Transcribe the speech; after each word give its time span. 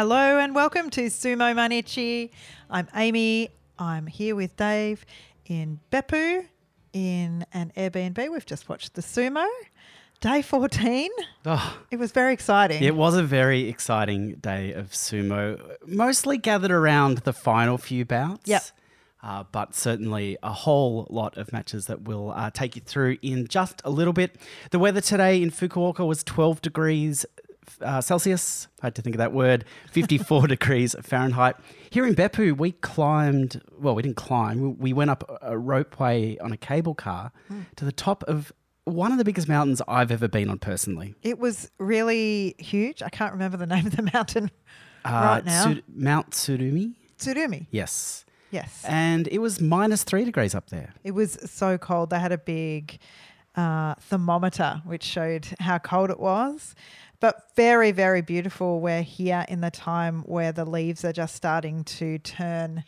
Hello 0.00 0.38
and 0.38 0.54
welcome 0.54 0.90
to 0.90 1.06
Sumo 1.06 1.52
Mainichi. 1.56 2.30
I'm 2.70 2.86
Amy. 2.94 3.48
I'm 3.80 4.06
here 4.06 4.36
with 4.36 4.56
Dave 4.56 5.04
in 5.46 5.80
Beppu 5.90 6.46
in 6.92 7.44
an 7.52 7.72
Airbnb. 7.76 8.30
We've 8.30 8.46
just 8.46 8.68
watched 8.68 8.94
the 8.94 9.02
Sumo. 9.02 9.44
Day 10.20 10.40
14. 10.40 11.10
Oh, 11.46 11.78
It 11.90 11.96
was 11.96 12.12
very 12.12 12.32
exciting. 12.32 12.80
it 12.80 12.94
was 12.94 13.16
a 13.16 13.24
very 13.24 13.68
exciting 13.68 14.34
day 14.36 14.72
of 14.72 14.90
sumo, 14.92 15.60
mostly 15.84 16.38
gathered 16.38 16.70
around 16.70 17.18
the 17.18 17.32
final 17.32 17.76
few 17.76 18.04
bouts. 18.04 18.48
Yep. 18.48 18.62
Uh, 19.20 19.44
but 19.50 19.74
certainly 19.74 20.38
a 20.44 20.52
whole 20.52 21.08
lot 21.10 21.36
of 21.36 21.52
matches 21.52 21.86
that 21.86 22.02
we'll 22.02 22.30
uh, 22.30 22.52
take 22.52 22.76
you 22.76 22.82
through 22.82 23.18
in 23.20 23.48
just 23.48 23.82
a 23.84 23.90
little 23.90 24.12
bit. 24.12 24.36
The 24.70 24.78
weather 24.78 25.00
today 25.00 25.42
in 25.42 25.50
Fukuoka 25.50 26.06
was 26.06 26.22
12 26.22 26.62
degrees 26.62 27.26
uh, 27.82 28.00
Celsius. 28.00 28.68
I 28.82 28.86
had 28.86 28.94
to 28.96 29.02
think 29.02 29.14
of 29.16 29.18
that 29.18 29.32
word. 29.32 29.64
54 29.92 30.46
degrees 30.48 30.94
Fahrenheit. 31.02 31.56
Here 31.90 32.06
in 32.06 32.14
Beppu, 32.14 32.56
we 32.56 32.72
climbed, 32.72 33.60
well, 33.78 33.94
we 33.94 34.02
didn't 34.02 34.16
climb, 34.16 34.60
we- 34.60 34.68
we 34.68 34.92
went 34.92 35.10
up 35.10 35.24
a 35.42 35.52
ropeway 35.54 36.36
on 36.42 36.52
a 36.52 36.56
cable 36.56 36.94
car 36.94 37.32
Hmm. 37.48 37.60
to 37.76 37.84
the 37.84 37.92
top 37.92 38.22
of 38.24 38.52
one 38.84 39.12
of 39.12 39.18
the 39.18 39.24
biggest 39.24 39.48
mountains 39.48 39.82
I've 39.86 40.10
ever 40.10 40.28
been 40.28 40.48
on 40.48 40.58
personally. 40.58 41.14
It 41.22 41.38
was 41.38 41.70
really 41.78 42.54
huge. 42.58 43.02
I 43.02 43.10
can't 43.10 43.32
remember 43.32 43.56
the 43.58 43.66
name 43.66 43.86
of 43.86 43.94
the 43.96 44.08
mountain 44.12 44.50
Uh, 45.04 45.10
right 45.10 45.44
now. 45.44 45.64
Tsu- 45.72 45.82
Mount 45.94 46.30
Tsurumi? 46.30 46.94
Tsurumi. 47.18 47.66
Yes. 47.70 48.24
Yes. 48.50 48.82
And 48.86 49.28
it 49.28 49.38
was 49.38 49.60
minus 49.60 50.02
three 50.04 50.24
degrees 50.24 50.54
up 50.54 50.70
there. 50.70 50.92
It 51.04 51.12
was 51.12 51.38
so 51.50 51.78
cold. 51.78 52.10
They 52.10 52.18
had 52.18 52.32
a 52.32 52.38
big 52.38 52.98
uh, 53.54 53.94
thermometer 54.00 54.82
which 54.84 55.02
showed 55.04 55.46
how 55.60 55.78
cold 55.78 56.10
it 56.10 56.18
was. 56.18 56.74
But 57.20 57.50
very, 57.56 57.90
very 57.90 58.22
beautiful. 58.22 58.80
We're 58.80 59.02
here 59.02 59.44
in 59.48 59.60
the 59.60 59.70
time 59.70 60.22
where 60.22 60.52
the 60.52 60.64
leaves 60.64 61.04
are 61.04 61.12
just 61.12 61.34
starting 61.34 61.82
to 61.84 62.18
turn 62.18 62.84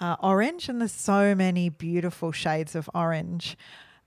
uh, 0.00 0.16
orange, 0.20 0.68
and 0.68 0.80
there's 0.80 0.92
so 0.92 1.34
many 1.34 1.68
beautiful 1.68 2.32
shades 2.32 2.74
of 2.74 2.90
orange 2.94 3.56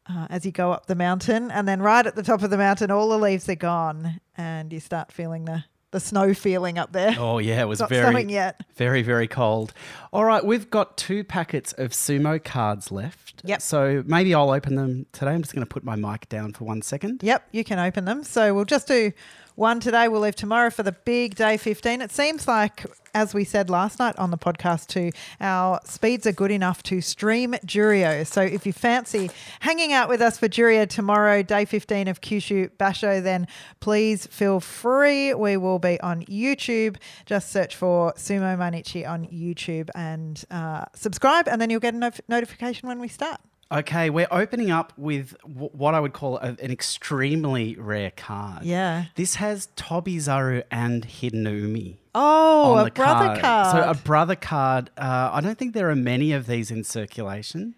uh, 0.10 0.28
as 0.30 0.46
you 0.46 0.52
go 0.52 0.72
up 0.72 0.88
the 0.88 0.96
mountain. 0.96 1.52
And 1.52 1.68
then 1.68 1.82
right 1.82 2.06
at 2.06 2.16
the 2.16 2.24
top 2.24 2.44
of 2.44 2.50
the 2.50 2.58
mountain, 2.58 2.92
all 2.92 3.10
the 3.10 3.18
leaves 3.18 3.48
are 3.48 3.56
gone, 3.56 4.20
and 4.36 4.74
you 4.74 4.80
start 4.80 5.12
feeling 5.12 5.46
the, 5.46 5.64
the 5.92 6.00
snow 6.00 6.34
feeling 6.34 6.78
up 6.78 6.92
there. 6.92 7.16
Oh, 7.18 7.38
yeah, 7.40 7.62
it 7.62 7.68
was 7.68 7.82
very, 7.82 8.24
yet. 8.26 8.62
very, 8.76 9.02
very 9.04 9.28
cold. 9.28 9.74
All 10.12 10.26
right, 10.26 10.44
we've 10.44 10.70
got 10.70 10.98
two 10.98 11.24
packets 11.24 11.72
of 11.74 11.92
sumo 11.92 12.44
cards 12.44 12.92
left. 12.92 13.42
Yep. 13.46 13.62
So 13.62 14.04
maybe 14.06 14.36
I'll 14.36 14.52
open 14.52 14.76
them 14.76 15.06
today. 15.14 15.32
I'm 15.32 15.42
just 15.42 15.54
going 15.54 15.66
to 15.66 15.70
put 15.70 15.84
my 15.84 15.96
mic 15.96 16.28
down 16.30 16.54
for 16.54 16.66
one 16.66 16.82
second. 16.82 17.22
Yep, 17.24 17.48
you 17.52 17.64
can 17.64 17.80
open 17.80 18.06
them. 18.06 18.24
So 18.24 18.54
we'll 18.54 18.66
just 18.66 18.88
do 18.88 19.12
one 19.56 19.80
today. 19.80 20.08
We'll 20.08 20.22
leave 20.22 20.36
tomorrow 20.36 20.70
for 20.70 20.84
the 20.84 20.92
big 20.92 21.36
day 21.36 21.58
15. 21.58 22.02
It 22.02 22.12
seems 22.12 22.48
like, 22.48 22.86
as 23.14 23.34
we 23.34 23.44
said 23.44 23.70
last 23.70 24.00
night 24.00 24.16
on 24.18 24.32
the 24.32 24.38
podcast 24.38 24.88
too, 24.88 25.12
our 25.40 25.80
speeds 25.84 26.26
are 26.26 26.32
good 26.32 26.52
enough 26.52 26.82
to 26.84 27.02
stream 27.02 27.54
Juryo. 27.66 28.26
So 28.26 28.42
if 28.42 28.66
you 28.66 28.74
fancy 28.74 29.30
hanging 29.60 29.94
out 29.94 30.10
with 30.10 30.22
us 30.22 30.38
for 30.38 30.48
Juryo 30.48 30.88
tomorrow, 30.88 31.44
day 31.44 31.66
15 31.66 32.08
of 32.08 32.22
Kyushu 32.22 32.70
Basho, 32.78 33.22
then 33.22 33.48
please 33.80 34.28
feel 34.28 34.60
free. 34.60 35.34
We 35.34 35.58
will 35.58 35.80
be 35.80 36.00
on 36.02 36.24
YouTube. 36.26 36.98
Just 37.26 37.52
search 37.52 37.76
for 37.76 38.14
Sumo 38.14 38.58
Mainichi 38.58 39.08
on 39.08 39.26
YouTube 39.28 39.90
and 39.96 40.44
uh, 40.50 40.86
subscribe, 40.96 41.48
and 41.48 41.62
then 41.62 41.70
you'll 41.70 41.80
get 41.80 41.94
a 41.94 41.98
no- 41.98 42.12
notification 42.28 42.88
when 42.88 43.00
we 43.00 43.08
start. 43.08 43.40
Okay, 43.72 44.10
we're 44.10 44.28
opening 44.32 44.70
up 44.70 44.92
with 44.98 45.34
w- 45.44 45.70
what 45.72 45.94
I 45.96 46.00
would 46.02 46.12
call 46.14 46.38
a, 46.40 46.58
an 46.62 46.72
extremely 46.72 47.76
rare 47.78 48.12
card. 48.12 48.64
Yeah. 48.64 49.06
This 49.16 49.36
has 49.36 49.70
Tobizaru 49.78 50.64
and 50.70 51.08
Hidenoumi. 51.08 51.98
Oh, 52.14 52.76
a 52.86 52.92
brother 52.92 53.40
card. 53.40 53.72
So 53.72 53.90
a 53.90 53.94
brother 53.94 54.36
card. 54.36 54.90
Uh, 54.98 55.30
I 55.32 55.40
don't 55.40 55.58
think 55.58 55.74
there 55.74 55.90
are 55.90 55.96
many 55.96 56.34
of 56.34 56.48
these 56.48 56.70
in 56.70 56.84
circulation. 56.84 57.76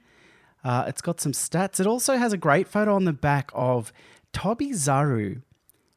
Uh, 0.64 0.86
it's 0.88 1.02
got 1.02 1.22
some 1.22 1.32
stats. 1.34 1.80
It 1.80 1.86
also 1.86 2.18
has 2.18 2.34
a 2.34 2.38
great 2.38 2.68
photo 2.68 2.96
on 2.96 3.06
the 3.06 3.14
back 3.14 3.52
of 3.54 3.94
Tobizaru 4.34 5.42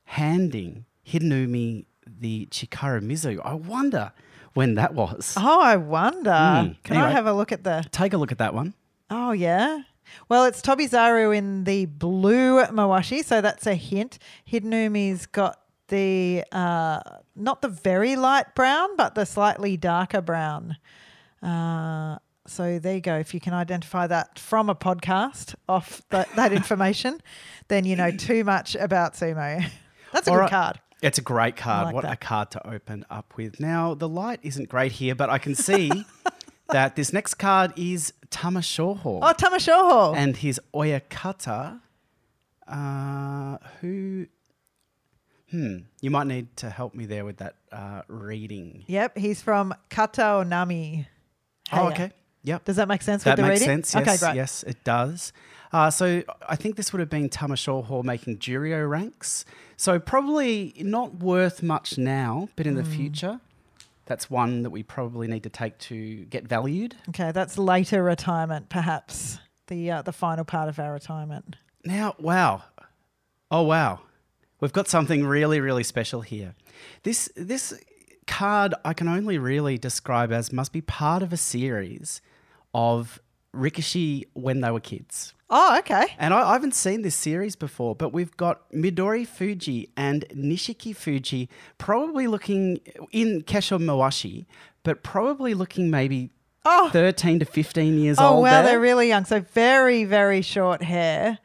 handing 0.04 0.84
Hidenoumi 1.06 1.86
the 2.06 2.46
Chikara 2.50 3.00
Mizu. 3.02 3.40
I 3.44 3.54
wonder 3.54 4.12
when 4.54 4.74
that 4.74 4.92
was. 4.94 5.34
Oh, 5.38 5.60
I 5.60 5.76
wonder. 5.76 6.30
Mm, 6.30 6.76
Can 6.82 6.96
I 6.98 7.10
have 7.10 7.26
a 7.26 7.32
look 7.32 7.52
at 7.52 7.64
the? 7.64 7.84
Take 7.90 8.12
a 8.12 8.16
look 8.18 8.32
at 8.32 8.38
that 8.38 8.52
one. 8.54 8.74
Oh, 9.10 9.32
yeah. 9.32 9.82
Well, 10.28 10.44
it's 10.44 10.62
Toby 10.62 10.86
Tobizaru 10.86 11.36
in 11.36 11.64
the 11.64 11.86
blue 11.86 12.62
mawashi, 12.66 13.24
so 13.24 13.40
that's 13.40 13.66
a 13.66 13.74
hint. 13.74 14.18
Hidenoumi's 14.50 15.26
got 15.26 15.60
the 15.88 16.44
uh, 16.52 17.00
not 17.34 17.62
the 17.62 17.68
very 17.68 18.16
light 18.16 18.54
brown, 18.54 18.96
but 18.96 19.14
the 19.14 19.24
slightly 19.24 19.76
darker 19.76 20.20
brown. 20.20 20.76
Uh, 21.42 22.18
so 22.46 22.78
there 22.78 22.94
you 22.94 23.00
go. 23.00 23.16
If 23.16 23.34
you 23.34 23.40
can 23.40 23.52
identify 23.52 24.06
that 24.06 24.38
from 24.38 24.70
a 24.70 24.74
podcast 24.74 25.54
off 25.68 26.02
that, 26.10 26.28
that 26.36 26.52
information, 26.60 27.20
then 27.68 27.84
you 27.84 27.96
know 27.96 28.10
too 28.10 28.44
much 28.44 28.74
about 28.76 29.14
sumo. 29.14 29.64
That's 30.12 30.28
a 30.28 30.30
All 30.30 30.36
good 30.36 30.40
right. 30.42 30.50
card. 30.50 30.80
It's 31.02 31.18
a 31.18 31.22
great 31.22 31.56
card. 31.56 31.86
like 31.86 31.94
what 31.94 32.02
that. 32.04 32.12
a 32.14 32.16
card 32.16 32.50
to 32.52 32.66
open 32.66 33.04
up 33.10 33.34
with. 33.36 33.60
Now, 33.60 33.94
the 33.94 34.08
light 34.08 34.40
isn't 34.42 34.68
great 34.68 34.92
here, 34.92 35.14
but 35.14 35.28
I 35.28 35.38
can 35.38 35.54
see 35.54 35.90
that 36.71 36.97
this 36.97 37.12
next 37.12 37.34
card 37.34 37.72
is 37.77 38.12
Tamashoho. 38.31 39.21
Oh, 39.22 39.34
Tamashoho. 39.37 40.16
and 40.16 40.37
his 40.37 40.60
Oyakata, 40.75 41.81
uh, 42.69 43.59
who, 43.81 44.27
hmm, 45.50 45.77
you 46.00 46.10
might 46.10 46.27
need 46.27 46.56
to 46.56 46.71
help 46.71 46.94
me 46.94 47.06
there 47.06 47.25
with 47.25 47.37
that 47.38 47.54
uh, 47.72 48.03
reading. 48.09 48.84
Yep, 48.88 49.19
he's 49.19 49.41
from 49.43 49.75
Kata 49.91 50.22
Onami. 50.22 51.06
Oh, 51.72 51.88
okay. 51.88 52.10
Yep. 52.43 52.65
Does 52.65 52.77
that 52.77 52.87
make 52.88 53.03
sense 53.03 53.25
that 53.25 53.33
with 53.38 53.44
the 53.44 53.48
makes 53.50 53.60
reading? 53.62 53.83
sense. 53.84 53.94
Yes, 53.94 54.03
okay, 54.09 54.16
great. 54.27 54.37
yes, 54.37 54.62
it 54.65 54.84
does. 54.84 55.33
Uh, 55.72 55.91
so 55.91 56.22
I 56.48 56.54
think 56.54 56.77
this 56.77 56.93
would 56.93 57.00
have 57.00 57.10
been 57.10 57.28
Tamashoho 57.28 58.04
making 58.04 58.38
Juryo 58.38 58.88
ranks. 58.88 59.44
So 59.77 59.98
probably 59.98 60.72
not 60.78 61.16
worth 61.16 61.62
much 61.62 61.98
now, 61.98 62.48
but 62.54 62.66
in 62.66 62.75
Hmm. 62.77 62.83
the 62.83 62.84
future, 62.84 63.41
that's 64.06 64.30
one 64.30 64.62
that 64.62 64.70
we 64.70 64.82
probably 64.82 65.28
need 65.28 65.42
to 65.42 65.50
take 65.50 65.78
to 65.78 66.24
get 66.26 66.46
valued. 66.48 66.96
Okay, 67.10 67.32
that's 67.32 67.58
later 67.58 68.02
retirement, 68.02 68.68
perhaps 68.68 69.38
the 69.66 69.90
uh, 69.90 70.02
the 70.02 70.12
final 70.12 70.44
part 70.44 70.68
of 70.68 70.78
our 70.78 70.92
retirement. 70.92 71.56
Now, 71.84 72.14
wow. 72.18 72.62
Oh, 73.50 73.62
wow. 73.62 74.00
We've 74.60 74.72
got 74.72 74.88
something 74.88 75.24
really, 75.24 75.60
really 75.60 75.84
special 75.84 76.22
here. 76.22 76.54
This 77.02 77.30
this 77.36 77.78
card 78.26 78.74
I 78.84 78.92
can 78.92 79.06
only 79.08 79.38
really 79.38 79.78
describe 79.78 80.32
as 80.32 80.52
must 80.52 80.72
be 80.72 80.80
part 80.80 81.22
of 81.22 81.32
a 81.32 81.36
series 81.36 82.20
of 82.74 83.20
Rikishi 83.54 84.24
when 84.32 84.60
they 84.60 84.70
were 84.70 84.80
kids. 84.80 85.34
Oh, 85.48 85.78
okay. 85.78 86.06
And 86.18 86.34
I, 86.34 86.50
I 86.50 86.52
haven't 86.54 86.74
seen 86.74 87.02
this 87.02 87.14
series 87.14 87.54
before, 87.54 87.94
but 87.94 88.12
we've 88.12 88.36
got 88.36 88.68
Midori 88.72 89.26
Fuji 89.26 89.90
and 89.96 90.24
Nishiki 90.34 90.94
Fuji 90.94 91.48
probably 91.78 92.26
looking 92.26 92.80
in 93.12 93.42
Kesho 93.42 93.78
Mawashi, 93.78 94.46
but 94.82 95.02
probably 95.02 95.54
looking 95.54 95.90
maybe 95.90 96.30
Oh. 96.68 96.90
13 96.92 97.38
to 97.38 97.44
15 97.44 97.96
years 97.96 98.18
Oh 98.18 98.26
old. 98.26 98.36
Oh, 98.38 98.40
wow, 98.40 98.50
there. 98.50 98.72
they're 98.72 98.80
really 98.80 99.06
young. 99.06 99.24
So 99.24 99.38
very, 99.40 100.02
very 100.02 100.42
short 100.42 100.82
hair. 100.82 101.38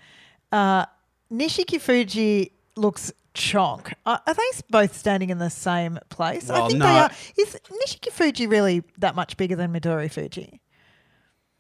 Uh, 0.52 0.88
Nishiki 1.32 1.80
Fuji 1.80 2.54
looks 2.76 3.14
chonk. 3.36 3.94
Uh, 4.04 4.18
are 4.26 4.34
they 4.34 4.42
both 4.72 4.98
standing 4.98 5.30
in 5.30 5.38
the 5.38 5.52
same 5.52 6.00
place? 6.10 6.50
I 6.50 6.68
think 6.68 6.80
no. 6.80 6.86
they 6.88 7.00
are. 7.00 7.12
Is 7.38 7.56
Nishiki 7.86 8.12
Fuji 8.12 8.48
really 8.48 8.84
that 8.98 9.14
much 9.14 9.38
bigger 9.38 9.56
than 9.56 9.72
Midori 9.72 10.12
Fuji? 10.12 10.60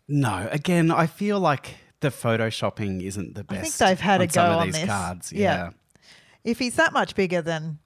No, 0.08 0.48
again, 0.52 0.90
I 0.90 1.06
feel 1.06 1.40
like 1.40 1.76
the 2.02 2.10
photoshopping 2.10 3.02
isn't 3.04 3.36
the 3.36 3.44
best. 3.44 3.82
I 3.82 3.88
think 3.88 3.90
they've 3.90 4.00
had 4.00 4.22
a 4.22 4.24
on 4.26 4.30
some 4.30 4.46
go 4.48 4.52
of 4.54 4.58
on 4.60 4.68
these 4.68 4.76
this. 4.76 4.86
cards. 4.86 5.32
Yeah. 5.34 5.40
Yeah. 5.40 5.70
If 6.44 6.60
he's 6.60 6.76
that 6.76 6.94
much 6.94 7.16
bigger, 7.16 7.42
then 7.42 7.80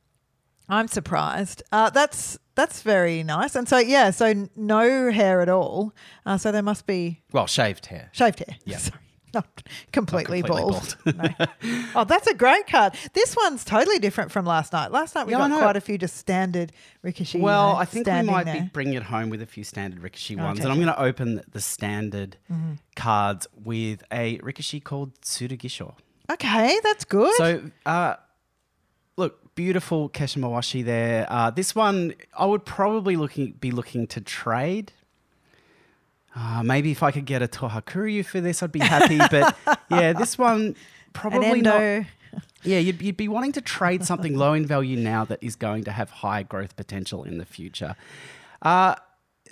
I'm 0.68 0.88
surprised. 0.88 1.62
Uh, 1.72 1.90
that's 1.90 2.38
that's 2.56 2.82
very 2.82 3.22
nice. 3.24 3.56
And 3.56 3.68
so 3.68 3.78
yeah, 3.78 4.12
so 4.12 4.48
no 4.56 5.12
hair 5.12 5.42
at 5.42 5.50
all. 5.50 5.94
Uh, 6.26 6.38
so 6.38 6.52
there 6.52 6.64
must 6.64 6.86
be 6.88 7.22
Well, 7.32 7.48
shaved 7.48 7.86
hair. 7.88 8.10
shaved 8.14 8.40
hair. 8.40 8.58
Yeah. 8.66 8.78
Sorry, 8.80 9.00
not 9.36 9.62
completely, 9.92 10.42
completely 10.42 10.72
bald. 10.72 10.98
No. 11.06 11.46
Oh, 11.96 12.04
that's 12.04 12.26
a 12.28 12.34
great 12.34 12.66
card. 12.66 12.96
This 13.14 13.36
one's 13.36 13.64
totally 13.64 14.00
different 14.00 14.32
from 14.32 14.46
last 14.46 14.74
night. 14.74 14.92
Last 14.92 15.14
night 15.14 15.28
we 15.28 15.34
Yeah, 15.34 15.48
got 15.48 15.60
quite 15.60 15.76
a 15.78 15.82
few 15.82 15.98
just 16.00 16.18
standard 16.18 16.72
you 17.04 17.42
Well, 17.42 17.74
know, 17.74 17.78
I 17.80 17.86
think 17.86 18.08
we 18.08 18.22
might 18.24 18.46
there. 18.46 18.62
be 18.62 18.70
bringing 18.74 18.96
it 18.96 19.04
home 19.04 19.30
with 19.30 19.42
a 19.44 19.46
few 19.46 19.64
standard 19.64 20.02
Rikishi 20.02 20.36
ones. 20.36 20.58
Okay. 20.60 20.64
And 20.64 20.72
I'm 20.74 20.80
going 20.84 20.94
to 20.96 21.00
open 21.00 21.42
the 21.52 21.62
standard 21.62 22.38
Mm-hmm. 22.52 22.74
cards 22.96 23.46
with 23.64 24.02
a 24.12 24.40
Rikishi 24.40 24.84
called 24.84 25.20
Tsurugisho. 25.22 25.94
Okay, 26.32 26.80
that's 26.84 27.06
good. 27.06 27.34
So, 27.36 27.62
uh, 27.86 28.16
look, 29.18 29.54
beautiful 29.56 30.10
Kesho 30.10 30.38
Mawashi 30.40 30.84
there. 30.84 31.28
Uh, 31.30 31.50
this 31.52 31.76
one, 31.76 32.14
I 32.38 32.46
would 32.46 32.66
probably 32.66 33.16
looking 33.16 33.52
be 33.54 33.72
looking 33.72 34.08
to 34.08 34.22
trade. 34.22 34.92
Uh, 36.36 36.62
maybe 36.64 36.92
if 36.92 37.02
I 37.02 37.12
could 37.12 37.26
get 37.26 37.42
a 37.42 37.48
Tohakuryu 37.48 38.26
for 38.26 38.42
this, 38.42 38.62
I'd 38.62 38.72
be 38.72 38.80
happy. 38.80 39.18
but 39.32 39.56
yeah, 39.90 40.14
this 40.14 40.38
one 40.38 40.76
probably 41.14 41.62
not. 41.62 42.06
Yeah, 42.64 42.80
you'd, 42.80 43.02
you'd 43.02 43.16
be 43.16 43.28
wanting 43.28 43.54
to 43.54 43.62
trade 43.62 44.04
something 44.04 44.36
low 44.36 44.54
in 44.54 44.66
value 44.66 44.98
now 44.98 45.24
that 45.26 45.40
is 45.42 45.56
going 45.56 45.84
to 45.86 45.92
have 45.92 46.10
high 46.10 46.44
growth 46.44 46.76
potential 46.76 47.24
in 47.24 47.38
the 47.38 47.46
future. 47.46 47.96
Uh, 48.62 48.96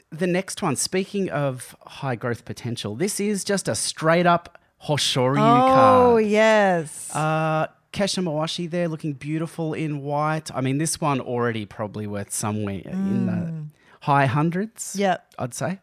the 0.10 0.28
next 0.28 0.62
one, 0.62 0.76
speaking 0.76 1.30
of 1.30 1.76
high 1.86 2.16
growth 2.16 2.44
potential, 2.44 2.96
this 2.96 3.20
is 3.20 3.44
just 3.44 3.68
a 3.68 3.76
straight 3.76 4.26
up 4.26 4.60
Hoshoryu 4.88 5.38
Oh, 5.38 5.38
card. 5.38 6.14
Oh, 6.14 6.18
yes. 6.18 7.10
Uh, 7.16 7.68
Kesho 7.94 8.24
Mawashi 8.24 8.70
there 8.70 8.88
looking 8.88 9.14
beautiful 9.14 9.74
in 9.74 10.02
white. 10.02 10.54
I 10.54 10.62
mean, 10.62 10.78
this 10.80 11.00
one 11.00 11.22
already 11.22 11.66
probably 11.66 12.08
worth 12.08 12.34
somewhere 12.34 12.82
in 12.86 13.28
the 13.28 13.66
high 14.02 14.26
hundreds. 14.26 14.96
Yep. 14.98 15.34
I'd 15.40 15.54
say. 15.54 15.80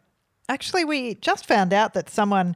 Actually, 0.49 0.85
we 0.85 1.15
just 1.15 1.45
found 1.45 1.73
out 1.73 1.93
that 1.93 2.09
someone, 2.09 2.55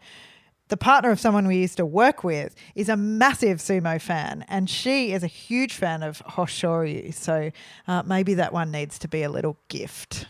the 0.67 0.77
partner 0.77 1.11
of 1.11 1.19
someone 1.19 1.47
we 1.47 1.57
used 1.57 1.77
to 1.77 1.85
work 1.85 2.23
with, 2.23 2.55
is 2.75 2.89
a 2.89 2.97
massive 2.97 3.59
sumo 3.59 4.01
fan, 4.01 4.45
and 4.47 4.69
she 4.69 5.13
is 5.13 5.23
a 5.23 5.27
huge 5.27 5.73
fan 5.73 6.03
of 6.03 6.21
Hoshoryu. 6.29 7.13
So 7.13 7.51
uh, 7.87 8.03
maybe 8.05 8.33
that 8.33 8.51
one 8.53 8.71
needs 8.71 8.99
to 8.99 9.07
be 9.07 9.23
a 9.23 9.29
little 9.29 9.57
gift. 9.69 10.27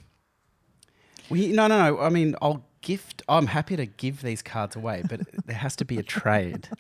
We, 1.30 1.48
no, 1.52 1.68
no, 1.68 1.90
no. 1.90 2.00
I 2.00 2.10
mean, 2.10 2.36
I'll 2.42 2.64
gift. 2.82 3.24
I'm 3.28 3.48
happy 3.48 3.76
to 3.76 3.86
give 3.88 4.22
these 4.22 4.42
cards 4.44 4.76
away, 4.76 5.04
but 5.10 5.22
there 5.46 5.56
has 5.56 5.76
to 5.78 5.86
be 5.86 5.98
a 5.98 6.04
trade. 6.04 6.70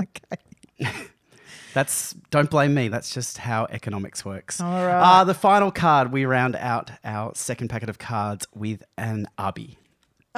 Okay. 0.00 0.92
That's 1.74 2.12
don't 2.30 2.48
blame 2.48 2.72
me. 2.72 2.88
That's 2.88 3.10
just 3.12 3.38
how 3.38 3.66
economics 3.70 4.24
works. 4.24 4.60
All 4.60 4.86
right. 4.86 5.20
Uh, 5.20 5.24
the 5.24 5.34
final 5.34 5.70
card, 5.70 6.12
we 6.12 6.24
round 6.24 6.56
out 6.56 6.90
our 7.04 7.32
second 7.34 7.68
packet 7.68 7.88
of 7.88 7.98
cards 7.98 8.46
with 8.54 8.84
an 8.96 9.26
Abi. 9.38 9.76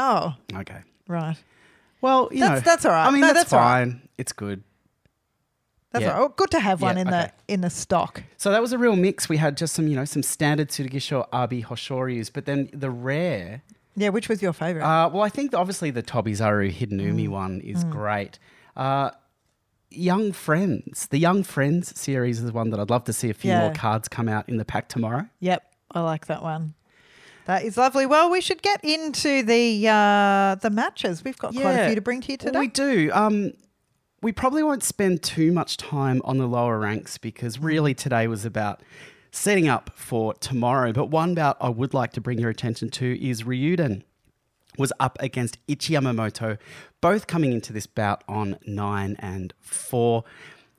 Oh, 0.01 0.35
Okay. 0.61 0.81
right. 1.09 1.37
Well, 2.01 2.29
you 2.33 2.41
That's- 2.41 2.61
know, 2.61 2.65
that's 2.71 2.85
all 2.87 2.93
right. 2.93 3.07
I 3.07 3.11
mean, 3.11 3.21
No, 3.21 3.27
that's, 3.29 3.41
that's 3.41 3.53
all 3.53 3.61
right. 3.61 3.85
fine. 3.89 4.09
It's 4.17 4.33
good. 4.33 4.63
That's 5.93 6.05
Yeah. 6.05 6.13
all 6.15 6.21
right. 6.21 6.31
Oh, 6.31 6.35
good 6.37 6.51
to 6.53 6.61
have 6.61 6.81
one 6.81 6.97
Yeah, 6.97 7.03
in 7.03 7.09
okay. 7.09 7.31
the 7.47 7.53
in 7.55 7.61
the 7.63 7.71
stock. 7.71 8.23
So 8.37 8.51
that 8.53 8.63
was 8.63 8.73
a 8.73 8.79
real 8.79 8.97
mix. 8.97 9.29
We 9.29 9.37
had 9.37 9.57
just 9.57 9.75
some, 9.75 9.87
you 9.89 9.97
know, 9.97 10.05
some 10.07 10.23
standard 10.23 10.69
Tsurugisho 10.71 11.27
Abi 11.33 11.63
Hoshoryus, 11.65 12.31
but 12.33 12.47
then 12.47 12.71
the 12.73 12.91
rare. 12.91 13.63
Yeah, 13.97 14.11
which 14.11 14.29
was 14.29 14.41
your 14.41 14.53
favorite? 14.53 14.85
Uh, 14.85 15.11
well, 15.13 15.23
I 15.23 15.29
think 15.29 15.53
obviously 15.53 15.91
the 15.91 16.03
Tobizaru 16.03 16.73
Hidenoumi 16.73 17.27
Mm. 17.27 17.29
one 17.29 17.61
is 17.61 17.83
great. 17.85 18.39
Uh, 18.77 19.11
Young 19.91 20.31
Friends, 20.33 21.09
the 21.09 21.19
Young 21.19 21.43
Friends 21.43 21.99
series 22.01 22.41
is 22.41 22.53
one 22.53 22.71
that 22.71 22.79
I'd 22.79 22.89
love 22.91 23.03
to 23.05 23.13
see 23.13 23.29
a 23.29 23.35
few 23.35 23.51
Yeah. 23.51 23.63
more 23.63 23.73
cards 23.75 24.07
come 24.09 24.29
out 24.29 24.49
in 24.49 24.57
the 24.59 24.65
pack 24.65 24.89
tomorrow. 24.89 25.27
Yep, 25.41 25.63
I 25.91 26.01
like 26.03 26.27
that 26.29 26.43
one. 26.45 26.75
That 27.47 27.65
is 27.65 27.77
lovely. 27.77 28.07
Well, 28.07 28.31
we 28.31 28.41
should 28.41 28.63
get 28.63 28.85
into 28.85 29.43
the 29.43 29.89
uh, 29.89 30.55
the 30.57 30.71
matches. 30.71 31.25
We've 31.25 31.39
got 31.39 31.53
quite 31.53 31.73
a 31.73 31.77
Yeah. 31.77 31.87
few 31.87 31.95
to 31.97 32.01
bring 32.01 32.21
to 32.23 32.33
you 32.33 32.39
today. 32.39 32.53
Well, 32.53 32.61
we 32.63 32.69
do. 32.69 33.11
Um, 33.13 33.53
we 34.23 34.33
probably 34.33 34.63
won't 34.63 34.83
spend 34.85 35.23
too 35.23 35.51
much 35.51 35.77
time 35.79 36.21
on 36.25 36.39
the 36.39 36.47
lower 36.47 36.79
ranks 36.79 37.19
because 37.19 37.59
really 37.59 37.95
today 37.95 38.27
was 38.29 38.45
about 38.45 38.83
setting 39.33 39.67
up 39.69 39.91
for 39.95 40.35
tomorrow. 40.35 40.93
But 40.93 41.07
one 41.07 41.35
bout 41.35 41.57
I 41.61 41.71
would 41.71 41.95
like 41.95 42.13
to 42.13 42.21
bring 42.21 42.39
your 42.39 42.51
attention 42.51 42.91
to 42.91 43.19
is 43.27 43.45
Ryuden 43.45 44.03
was 44.79 44.93
up 45.01 45.17
against 45.21 45.59
Ichi 45.67 45.95
Yamamoto, 45.95 46.59
both 47.01 47.27
coming 47.27 47.53
into 47.53 47.73
this 47.73 47.87
bout 47.87 48.23
on 48.29 48.59
nine 48.67 49.17
and 49.19 49.53
four. 49.61 50.25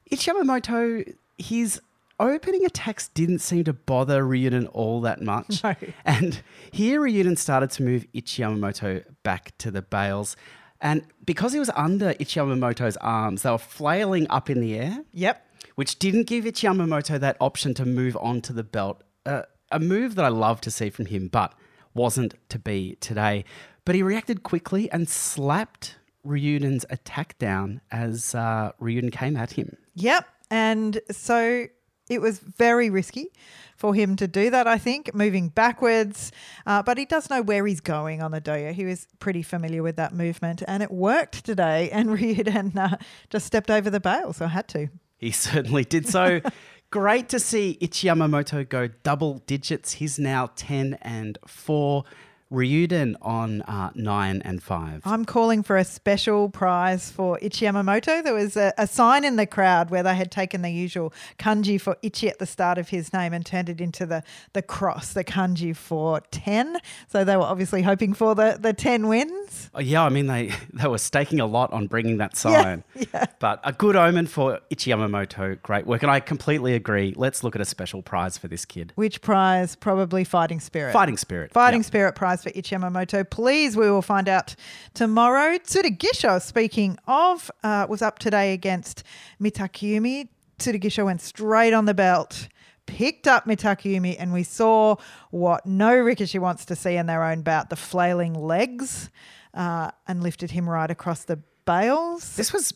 Ichi 0.09 0.31
Yamamoto, 0.31 1.13
his 1.37 1.81
opening 2.21 2.65
attacks 2.65 3.07
didn't 3.09 3.39
seem 3.39 3.63
to 3.65 3.73
bother 3.73 4.23
Ryuden 4.23 4.69
all 4.73 5.01
that 5.01 5.21
much. 5.21 5.63
No. 5.63 5.75
And 6.06 6.41
here 6.71 7.01
Ryuden 7.01 7.38
started 7.38 7.71
to 7.71 7.83
move 7.83 8.06
Ichiyamamoto 8.13 9.03
back 9.23 9.57
to 9.59 9.71
the 9.71 9.81
bales. 9.81 10.35
And 10.79 11.03
because 11.25 11.53
he 11.53 11.59
was 11.59 11.69
under 11.75 12.13
Ichiyamamoto's 12.13 12.97
arms, 12.97 13.44
they 13.44 13.51
were 13.51 13.57
flailing 13.57 14.27
up 14.29 14.50
in 14.50 14.62
the 14.62 14.77
air 14.77 15.03
Yep. 15.13 15.45
which 15.75 16.00
didn't 16.00 16.27
give 16.27 16.45
Ichiyamamoto 16.45 17.19
that 17.19 17.38
option 17.39 17.73
to 17.75 17.85
move 17.85 18.18
onto 18.21 18.53
the 18.53 18.63
belt. 18.63 19.03
Uh, 19.25 19.44
a 19.71 19.79
move 19.79 20.15
that 20.15 20.25
I 20.25 20.29
love 20.29 20.59
to 20.62 20.71
see 20.71 20.89
from 20.89 21.06
him, 21.06 21.27
but 21.27 21.53
wasn't 21.94 22.35
to 22.50 22.59
be 22.59 22.95
today. 23.00 23.45
But 23.85 23.95
he 23.95 24.03
reacted 24.03 24.44
quickly 24.44 24.91
and 24.91 25.07
slapped 25.09 25.97
Ryuden's 26.25 26.85
attack 26.89 27.38
down 27.39 27.81
as 27.91 28.35
uh, 28.35 28.71
Ryuden 28.81 29.12
came 29.12 29.35
at 29.38 29.51
him. 29.51 29.77
Yep. 29.95 30.27
And 30.50 31.00
so 31.12 31.68
it 32.11 32.21
was 32.21 32.39
very 32.39 32.89
risky 32.89 33.31
for 33.77 33.95
him 33.95 34.15
to 34.17 34.27
do 34.27 34.49
that, 34.51 34.67
I 34.67 34.77
think, 34.77 35.15
moving 35.15 35.49
backwards. 35.49 36.31
Uh, 36.67 36.83
but 36.83 36.97
he 36.97 37.05
does 37.05 37.29
know 37.29 37.41
where 37.41 37.65
he's 37.65 37.79
going 37.81 38.21
on 38.21 38.31
the 38.31 38.41
doyo. 38.41 38.73
He 38.73 38.85
was 38.85 39.07
pretty 39.19 39.41
familiar 39.41 39.81
with 39.81 39.95
that 39.95 40.13
movement, 40.13 40.61
and 40.67 40.83
it 40.83 40.91
worked 40.91 41.43
today. 41.45 41.89
And 42.01 42.09
Ryuden 42.09 42.75
uh, 42.77 42.97
just 43.29 43.45
stepped 43.45 43.69
over 43.69 43.89
the 43.89 43.99
bail, 43.99 44.33
so 44.33 44.45
I 44.45 44.49
had 44.49 44.67
to. 44.69 44.87
He 45.17 45.31
certainly 45.31 45.83
did 45.83 46.07
so. 46.07 46.41
Great 46.89 47.29
to 47.29 47.39
see 47.39 47.77
Ichi 47.79 48.07
Yamamoto 48.07 48.67
go 48.67 48.87
double 49.03 49.39
digits. 49.45 49.93
He's 49.93 50.19
now 50.19 50.49
10 50.55 50.97
and 51.01 51.37
4. 51.47 52.03
Ryuden 52.51 53.15
on 53.21 53.62
uh, 53.63 53.92
9 53.95 54.42
and 54.44 54.62
5. 54.62 55.01
I'm 55.06 55.24
calling 55.25 55.63
for 55.63 55.77
a 55.77 55.86
special 55.86 56.50
prize 56.50 57.09
for 57.09 57.39
Ichi 57.42 57.65
Yamamoto. 57.65 58.21
There 58.24 58.33
was 58.33 58.57
a, 58.57 58.74
a 58.77 58.88
sign 58.88 59.24
in 59.24 59.38
the 59.38 59.45
crowd 59.45 59.89
where 59.89 60.03
they 60.03 60.15
had 60.15 60.31
taken 60.31 60.62
the 60.62 60.69
usual 60.69 61.13
kanji 61.39 61.80
for 61.80 61.95
Ichi 62.01 62.27
at 62.30 62.39
the 62.39 62.45
start 62.45 62.77
of 62.77 62.89
his 62.89 63.13
name 63.13 63.31
and 63.33 63.45
turned 63.45 63.69
it 63.69 63.80
into 63.80 64.06
the, 64.06 64.21
the 64.53 64.62
cross, 64.62 65.13
the 65.13 65.24
kanji 65.24 65.75
for 65.75 66.19
10. 66.31 66.77
So 67.07 67.24
they 67.24 67.38
were 67.38 67.44
obviously 67.44 67.83
hoping 67.83 68.13
for 68.13 68.36
the, 68.36 68.57
the 68.59 68.74
10 68.74 69.07
wins. 69.07 69.69
Oh, 69.74 69.80
yeah, 69.80 70.04
I 70.04 70.09
mean, 70.09 70.27
they, 70.27 70.51
they 70.74 70.88
were 70.88 70.97
staking 70.97 71.39
a 71.39 71.45
lot 71.45 71.71
on 71.71 71.88
bringing 71.88 72.18
that 72.18 72.36
sign. 72.36 72.83
yeah. 72.95 73.25
But 73.39 73.62
a 73.63 73.71
good 73.71 73.95
omen 73.95 74.27
for 74.27 74.59
Ichi 74.69 74.92
Yamamoto. 74.92 75.62
Great 75.62 75.88
work. 75.88 76.04
And 76.04 76.12
I 76.12 76.19
completely 76.19 76.74
agree. 76.74 77.13
Let's 77.15 77.44
look 77.44 77.56
at 77.56 77.62
a 77.62 77.65
special 77.65 78.01
prize 78.01 78.38
for 78.38 78.50
this 78.50 78.65
kid. 78.65 78.92
Which 78.95 79.21
prize? 79.21 79.75
Probably 79.75 80.24
Fighting 80.25 80.59
Spirit. 80.59 80.92
Fighting 80.92 81.18
Spirit. 81.18 81.54
Fighting 81.54 81.80
Yep. 81.80 81.86
Spirit 81.86 82.15
prize 82.15 82.40
for 82.43 82.51
Ichi 82.55 82.75
Yamamoto. 82.75 83.29
Please, 83.29 83.75
we 83.75 83.89
will 83.89 84.01
find 84.01 84.27
out 84.27 84.55
tomorrow. 84.93 85.57
Tsurugisho, 85.57 86.41
speaking 86.41 86.97
of, 87.07 87.51
uh, 87.63 87.85
was 87.89 88.01
up 88.01 88.19
today 88.19 88.53
against 88.53 89.03
Mitakumi. 89.41 90.29
Tsurugisho 90.59 91.05
went 91.05 91.21
straight 91.21 91.73
on 91.73 91.85
the 91.85 91.93
belt, 91.93 92.47
picked 92.85 93.27
up 93.27 93.45
Mitakumi, 93.45 94.16
and 94.19 94.33
we 94.33 94.44
saw 94.44 94.95
what 95.31 95.66
no 95.66 95.92
Rikishi 95.92 96.39
wants 96.39 96.66
to 96.66 96.75
see 96.75 96.95
in 96.95 97.06
their 97.07 97.23
own 97.23 97.42
bout 97.42 97.69
the 97.69 97.75
flailing 97.75 98.33
legs, 98.33 99.09
uh, 99.54 99.92
and 100.07 100.21
lifted 100.21 100.51
him 100.51 100.69
right 100.69 100.92
across 100.92 101.23
the 101.23 101.39
bales. 101.66 102.35
This 102.35 102.54
was 102.54 102.73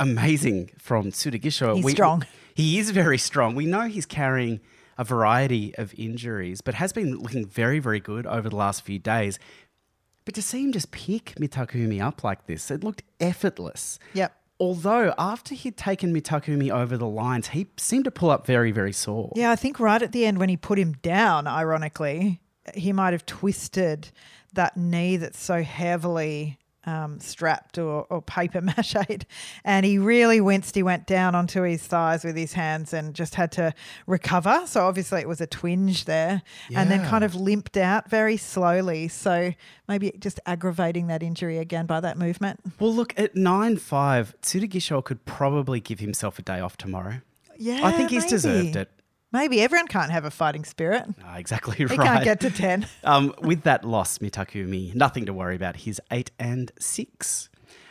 amazing 0.00 0.70
from 0.78 1.10
Tsurugisho. 1.12 1.76
He's 1.76 1.92
strong. 1.92 2.26
He 2.54 2.78
is 2.78 2.90
very 2.90 3.18
strong. 3.18 3.54
We 3.54 3.66
know 3.66 3.82
he's 3.82 4.06
carrying 4.06 4.60
a 4.98 5.04
variety 5.04 5.74
of 5.76 5.94
injuries, 5.98 6.60
but 6.60 6.74
has 6.74 6.92
been 6.92 7.18
looking 7.18 7.46
very, 7.46 7.78
very 7.78 8.00
good 8.00 8.26
over 8.26 8.48
the 8.48 8.56
last 8.56 8.82
few 8.82 8.98
days. 8.98 9.38
But 10.24 10.34
to 10.34 10.42
see 10.42 10.64
him 10.64 10.72
just 10.72 10.90
pick 10.90 11.34
Mitakumi 11.38 12.00
up 12.00 12.24
like 12.24 12.46
this, 12.46 12.70
it 12.70 12.82
looked 12.82 13.02
effortless. 13.20 13.98
Yep. 14.14 14.34
Although 14.60 15.12
after 15.18 15.54
he'd 15.54 15.76
taken 15.76 16.14
Mitakumi 16.14 16.70
over 16.70 16.96
the 16.96 17.08
lines, 17.08 17.48
he 17.48 17.66
seemed 17.76 18.04
to 18.04 18.10
pull 18.10 18.30
up 18.30 18.46
very, 18.46 18.70
very 18.70 18.92
sore. 18.92 19.32
Yeah, 19.34 19.50
I 19.50 19.56
think 19.56 19.80
right 19.80 20.00
at 20.00 20.12
the 20.12 20.24
end 20.24 20.38
when 20.38 20.48
he 20.48 20.56
put 20.56 20.78
him 20.78 20.92
down, 21.02 21.46
ironically, 21.46 22.40
he 22.74 22.92
might 22.92 23.12
have 23.12 23.26
twisted 23.26 24.10
that 24.54 24.76
knee 24.76 25.16
that's 25.16 25.40
so 25.40 25.62
heavily 25.62 26.58
um, 26.86 27.20
strapped 27.20 27.78
or, 27.78 28.06
or 28.10 28.22
paper 28.22 28.60
macheed. 28.62 29.24
And 29.64 29.84
he 29.86 29.98
really 29.98 30.40
winced. 30.40 30.74
He 30.74 30.82
went 30.82 31.06
down 31.06 31.34
onto 31.34 31.62
his 31.62 31.82
thighs 31.82 32.24
with 32.24 32.36
his 32.36 32.52
hands 32.52 32.92
and 32.92 33.14
just 33.14 33.34
had 33.34 33.52
to 33.52 33.72
recover. 34.06 34.62
So 34.66 34.86
obviously 34.86 35.20
it 35.20 35.28
was 35.28 35.40
a 35.40 35.46
twinge 35.46 36.04
there 36.04 36.42
and 36.74 36.90
then 36.90 37.06
kind 37.06 37.24
of 37.24 37.34
limped 37.34 37.76
out 37.76 38.08
very 38.10 38.36
slowly. 38.36 39.08
So 39.08 39.52
maybe 39.88 40.12
just 40.18 40.40
aggravating 40.46 41.06
that 41.08 41.22
injury 41.22 41.58
again 41.58 41.86
by 41.86 42.00
that 42.00 42.18
movement. 42.18 42.60
Well, 42.78 42.94
look, 42.94 43.14
at 43.18 43.34
9 43.36 43.76
5, 43.76 44.34
Tsurugisho 44.42 45.04
could 45.04 45.24
probably 45.24 45.80
give 45.80 46.00
himself 46.00 46.38
a 46.38 46.42
day 46.42 46.60
off 46.60 46.76
tomorrow. 46.76 47.20
Yeah. 47.56 47.80
I 47.84 47.92
think 47.92 48.10
he's 48.10 48.26
deserved 48.26 48.76
it. 48.76 48.90
Maybe 49.34 49.60
everyone 49.60 49.88
can't 49.88 50.12
have 50.12 50.24
a 50.24 50.30
fighting 50.30 50.64
spirit. 50.64 51.06
Ah, 51.24 51.38
exactly 51.38 51.74
He 51.78 51.86
right. 51.86 51.98
can't 51.98 52.24
get 52.24 52.38
to 52.42 52.50
10. 52.52 52.86
um, 53.04 53.34
with 53.42 53.64
that 53.64 53.84
loss, 53.84 54.18
Mitakumi, 54.18 54.94
nothing 54.94 55.26
to 55.26 55.32
worry 55.32 55.56
about. 55.56 55.74
He's 55.74 55.98
8 56.12 56.30
and 56.38 56.70
6. 56.78 57.48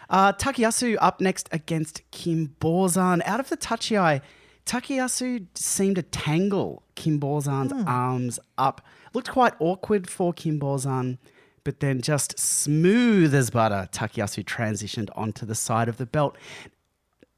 Uh, 0.10 0.32
Takayasu 0.32 0.96
up 1.02 1.20
next 1.20 1.50
against 1.52 2.02
Kinbozan. 2.14 3.22
Out 3.26 3.42
of 3.42 3.50
the 3.50 3.58
Tachiai, 3.58 4.22
Takayasu 4.66 5.48
seemed 5.54 5.98
to 5.98 6.04
tangle 6.04 6.84
Kinbozan's 6.96 7.74
arms 7.86 8.40
up. 8.58 8.80
Looked 9.14 9.32
quite 9.32 9.54
awkward 9.60 10.10
for 10.10 10.34
Kinbozan, 10.34 11.18
but 11.66 11.82
then 11.82 12.02
just 12.02 12.40
smooth 12.40 13.36
as 13.36 13.50
butter, 13.50 13.90
Takayasu 13.92 14.46
transitioned 14.46 15.10
onto 15.14 15.46
the 15.46 15.56
side 15.56 15.90
of 15.90 15.98
the 15.98 16.06
belt. 16.06 16.38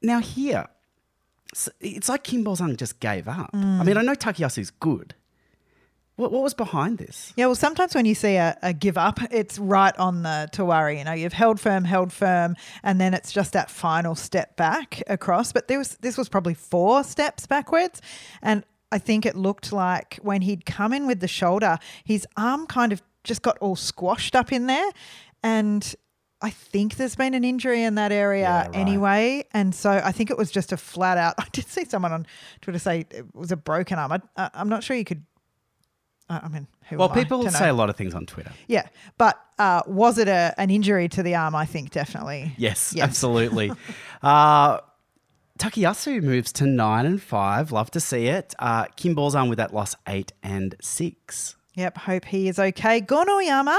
Now, 0.00 0.20
here, 0.20 0.68
it's 1.80 2.08
like 2.08 2.24
Kinbozan 2.24 2.76
just 2.76 3.00
gave 3.00 3.28
up. 3.28 3.50
I 3.52 3.82
mean, 3.84 3.96
I 3.96 4.02
know 4.02 4.14
Takayasu's 4.14 4.70
good, 4.70 5.14
What, 6.16 6.32
what 6.32 6.42
was 6.42 6.54
behind 6.54 6.96
this? 6.98 7.32
Yeah, 7.36 7.46
well, 7.46 7.54
sometimes 7.54 7.94
when 7.94 8.06
you 8.06 8.14
see 8.14 8.36
a, 8.36 8.56
a 8.62 8.72
give 8.72 8.96
up, 8.96 9.20
it's 9.30 9.58
right 9.58 9.96
on 9.98 10.22
the 10.22 10.48
Tawara. 10.52 10.96
You 10.96 11.04
know, 11.04 11.12
you've 11.12 11.34
held 11.34 11.60
firm, 11.60 11.84
held 11.84 12.12
firm, 12.12 12.56
and 12.82 12.98
then 13.00 13.12
it's 13.12 13.32
just 13.32 13.52
that 13.52 13.70
final 13.70 14.14
step 14.14 14.56
back 14.56 15.02
across. 15.08 15.52
But 15.52 15.68
there 15.68 15.78
was 15.78 15.96
this 16.00 16.16
was 16.16 16.28
probably 16.28 16.54
four 16.54 17.04
steps 17.04 17.46
backwards, 17.46 18.00
and 18.42 18.64
I 18.90 18.98
think 18.98 19.26
it 19.26 19.36
looked 19.36 19.72
like 19.72 20.18
when 20.22 20.40
he'd 20.42 20.64
come 20.64 20.94
in 20.94 21.06
with 21.06 21.20
the 21.20 21.28
shoulder, 21.28 21.78
his 22.04 22.26
arm 22.36 22.66
kind 22.66 22.92
of 22.92 23.02
just 23.22 23.42
got 23.42 23.58
all 23.58 23.76
squashed 23.76 24.34
up 24.34 24.52
in 24.52 24.66
there, 24.68 24.90
and 25.42 25.94
I 26.46 26.50
think 26.50 26.94
there's 26.96 27.16
been 27.16 27.34
an 27.34 27.44
injury 27.44 27.82
in 27.82 27.96
that 27.96 28.12
area 28.12 28.42
Yeah, 28.44 28.66
right. 28.66 28.76
anyway. 28.76 29.44
And 29.52 29.74
so 29.74 29.90
I 29.90 30.12
think 30.12 30.30
it 30.30 30.38
was 30.38 30.50
just 30.50 30.72
a 30.72 30.76
flat 30.76 31.18
out. 31.18 31.34
I 31.38 31.46
did 31.52 31.66
see 31.66 31.84
someone 31.84 32.12
on 32.12 32.26
Twitter 32.60 32.78
say 32.78 33.04
it 33.10 33.26
was 33.34 33.50
a 33.52 33.56
broken 33.56 33.98
arm. 33.98 34.12
I, 34.12 34.20
I, 34.36 34.50
I'm 34.54 34.68
not 34.68 34.84
sure 34.84 34.96
you 34.96 35.04
could. 35.04 35.22
I 36.28 36.40
I 36.44 36.48
mean, 36.48 36.66
who 36.88 36.96
Well, 36.98 37.08
am 37.08 37.14
people 37.14 37.48
say 37.50 37.68
a 37.68 37.74
lot 37.74 37.88
of 37.90 37.96
things 37.96 38.14
on 38.14 38.26
Twitter. 38.26 38.52
Yeah, 38.68 38.86
but 39.18 39.38
uh, 39.58 39.82
was 39.86 40.18
it 40.18 40.28
a, 40.28 40.54
an 40.58 40.70
injury 40.70 41.08
to 41.10 41.22
the 41.22 41.34
arm? 41.34 41.54
I 41.54 41.66
think 41.66 41.90
definitely. 41.90 42.52
Yes, 42.56 42.92
Yes. 42.96 43.04
absolutely. 43.08 43.72
uh, 44.22 44.78
Takayasu 45.58 46.22
moves 46.22 46.52
to 46.52 46.66
nine 46.66 47.06
and 47.06 47.22
five. 47.22 47.72
Love 47.72 47.90
to 47.92 48.00
see 48.00 48.26
it. 48.26 48.54
Uh, 48.58 48.84
Kinbozan 48.96 49.48
with 49.48 49.58
that 49.58 49.72
loss 49.72 49.94
eight 50.06 50.32
and 50.42 50.74
six. 50.80 51.56
Yep, 51.76 51.98
hope 51.98 52.24
he 52.24 52.48
is 52.48 52.58
okay. 52.58 53.00
Gonoyama 53.02 53.78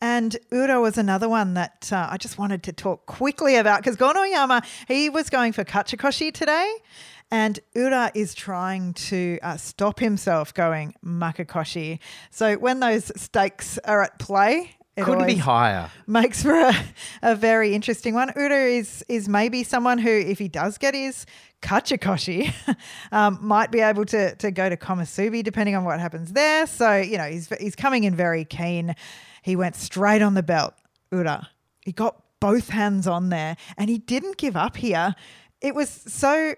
and 0.00 0.34
Ura 0.50 0.80
was 0.80 0.96
another 0.96 1.28
one 1.28 1.54
that 1.54 1.90
uh, 1.92 2.08
I 2.10 2.16
just 2.16 2.38
wanted 2.38 2.62
to 2.64 2.72
talk 2.72 3.04
quickly 3.04 3.56
about 3.56 3.82
because 3.82 3.96
Gonoyama, 3.96 4.64
he 4.88 5.10
was 5.10 5.28
going 5.28 5.52
for 5.52 5.62
Kachikoshi 5.62 6.32
today. 6.32 6.74
And 7.30 7.60
Ura 7.74 8.12
is 8.14 8.34
trying 8.34 8.94
to 8.94 9.38
uh, 9.42 9.56
stop 9.58 9.98
himself 10.00 10.54
going 10.54 10.94
Makekoshi. 11.04 11.98
So 12.30 12.54
when 12.56 12.80
those 12.80 13.12
stakes 13.20 13.78
are 13.84 14.02
at 14.02 14.18
play, 14.18 14.76
it 14.96 15.04
Couldn't 15.04 15.26
be 15.26 15.36
higher. 15.36 15.90
makes 16.06 16.42
for 16.42 16.54
a, 16.54 16.72
a 17.22 17.34
very 17.34 17.74
interesting 17.74 18.14
one. 18.14 18.30
Ura 18.36 18.66
is 18.68 19.04
is 19.08 19.28
maybe 19.28 19.64
someone 19.64 19.98
who, 19.98 20.08
if 20.10 20.38
he 20.38 20.48
does 20.48 20.78
get 20.78 20.94
his 20.94 21.26
Kachikoshi, 21.64 22.52
um, 23.12 23.38
might 23.40 23.70
be 23.70 23.80
able 23.80 24.04
to 24.04 24.36
to 24.36 24.50
go 24.50 24.68
to 24.68 24.76
Komusubi 24.76 25.42
depending 25.42 25.74
on 25.74 25.84
what 25.84 25.98
happens 25.98 26.32
there. 26.32 26.66
So 26.66 26.96
you 26.96 27.16
know 27.16 27.24
he's 27.24 27.48
he's 27.58 27.74
coming 27.74 28.04
in 28.04 28.14
very 28.14 28.44
keen. 28.44 28.94
He 29.42 29.56
went 29.56 29.74
straight 29.74 30.22
on 30.22 30.34
the 30.34 30.42
belt. 30.42 30.74
Ura, 31.10 31.48
he 31.80 31.92
got 31.92 32.22
both 32.38 32.68
hands 32.68 33.06
on 33.06 33.30
there, 33.30 33.56
and 33.78 33.88
he 33.88 33.98
didn't 33.98 34.36
give 34.36 34.56
up 34.56 34.76
here. 34.76 35.14
It 35.60 35.74
was 35.74 35.88
so. 35.88 36.54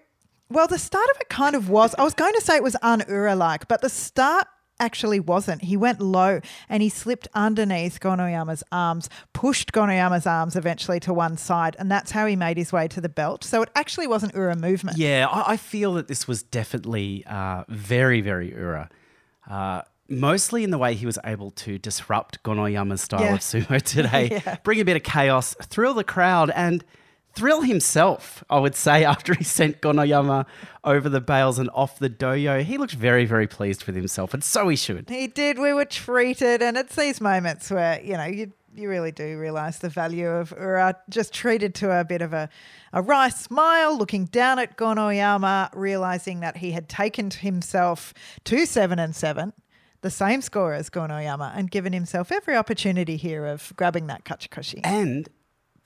Well, 0.49 0.69
the 0.69 0.79
start 0.79 1.09
of 1.15 1.21
it 1.21 1.29
kind 1.29 1.57
of 1.57 1.71
was. 1.71 1.95
I 1.97 2.05
was 2.05 2.15
going 2.15 2.33
to 2.35 2.41
say 2.41 2.57
it 2.57 2.63
was 2.63 2.77
un-Ura 2.81 3.35
like, 3.35 3.67
but 3.67 3.81
the 3.81 3.89
start 3.89 4.47
actually 4.79 5.21
wasn't. 5.21 5.63
He 5.63 5.77
went 5.77 6.01
low 6.01 6.41
and 6.69 6.83
he 6.83 6.89
slipped 6.89 7.29
underneath 7.35 8.01
Gonoyama's 8.01 8.63
arms, 8.73 9.09
pushed 9.33 9.73
Gonoyama's 9.73 10.27
arms 10.27 10.57
eventually 10.57 11.01
to 11.01 11.13
one 11.15 11.37
side, 11.37 11.77
and 11.79 11.91
that's 11.91 12.11
how 12.11 12.27
he 12.27 12.37
made 12.37 12.57
his 12.57 12.73
way 12.73 12.89
to 12.89 13.01
the 13.01 13.09
belt. 13.09 13.45
So 13.45 13.63
it 13.63 13.71
actually 13.75 14.07
wasn't 14.07 14.35
Ura 14.35 14.57
movement. 14.57 14.99
Yeah, 14.99 15.27
I, 15.31 15.53
I 15.53 15.57
feel 15.57 15.95
that 15.95 16.09
this 16.09 16.27
was 16.29 16.43
definitely 16.43 17.25
uh, 17.27 17.65
very, 17.69 18.21
very 18.21 18.51
Ura. 18.53 18.89
Uh, 19.49 19.83
mostly 20.09 20.63
in 20.65 20.71
the 20.71 20.79
way 20.79 20.95
he 20.95 21.07
was 21.07 21.19
able 21.25 21.51
to 21.51 21.79
disrupt 21.79 22.43
Gonoyama's 22.43 23.01
style 23.01 23.23
Yeah. 23.23 23.35
of 23.35 23.41
sumo 23.41 23.81
today, 23.95 24.29
Yeah. 24.45 24.57
bring 24.63 24.81
a 24.81 24.85
bit 24.85 24.97
of 24.97 25.03
chaos, 25.03 25.55
thrill 25.63 25.95
the 25.95 26.05
crowd, 26.05 26.51
and 26.51 26.85
thrill 27.37 27.61
himself, 27.61 28.43
I 28.51 28.59
would 28.59 28.75
say, 28.75 29.05
after 29.15 29.35
he 29.35 29.45
sent 29.45 29.81
Gonoyama 29.81 30.47
over 30.83 31.09
the 31.09 31.21
bales 31.21 31.59
and 31.59 31.71
off 31.75 31.99
the 31.99 32.11
doyo. 32.11 32.63
He 32.63 32.79
looked 32.79 32.95
very, 32.95 33.27
very 33.27 33.47
pleased 33.47 33.85
with 33.85 33.95
himself, 33.95 34.35
and 34.35 34.43
so 34.43 34.69
he 34.69 34.77
should. 34.77 35.09
He 35.09 35.29
did. 35.29 35.59
We 35.59 35.73
were 35.73 35.85
treated, 35.85 36.63
and 36.63 36.77
it's 36.77 36.97
these 36.97 37.21
moments 37.21 37.71
where 37.71 38.01
you 38.03 38.17
know 38.17 38.25
you 38.25 38.53
you 38.75 38.89
really 38.89 39.13
do 39.13 39.39
realize 39.39 39.79
the 39.79 39.89
value 39.89 40.29
of 40.29 40.53
Ura. 40.53 40.97
Just 41.09 41.33
treated 41.33 41.75
to 41.77 42.01
a 42.01 42.05
bit 42.05 42.23
of 42.23 42.33
a 42.33 42.49
a 42.93 43.03
wry 43.03 43.29
smile, 43.29 43.97
looking 43.97 44.25
down 44.27 44.59
at 44.59 44.77
Gonoyama, 44.77 45.71
realizing 45.75 46.41
that 46.41 46.57
he 46.59 46.73
had 46.73 46.89
taken 46.89 47.31
to 47.31 47.39
himself 47.39 48.15
to 48.45 48.67
seven 48.67 48.99
and 48.99 49.15
seven. 49.15 49.53
The 50.03 50.11
same 50.11 50.41
score 50.41 50.73
as 50.73 50.89
Gonoyama, 50.89 51.53
and 51.57 51.71
given 51.71 51.93
himself 51.93 52.31
every 52.31 52.55
opportunity 52.55 53.17
here 53.17 53.45
of 53.45 53.73
grabbing 53.77 54.07
that 54.07 54.25
Kachikoshi. 54.25 54.81
And 54.85 55.29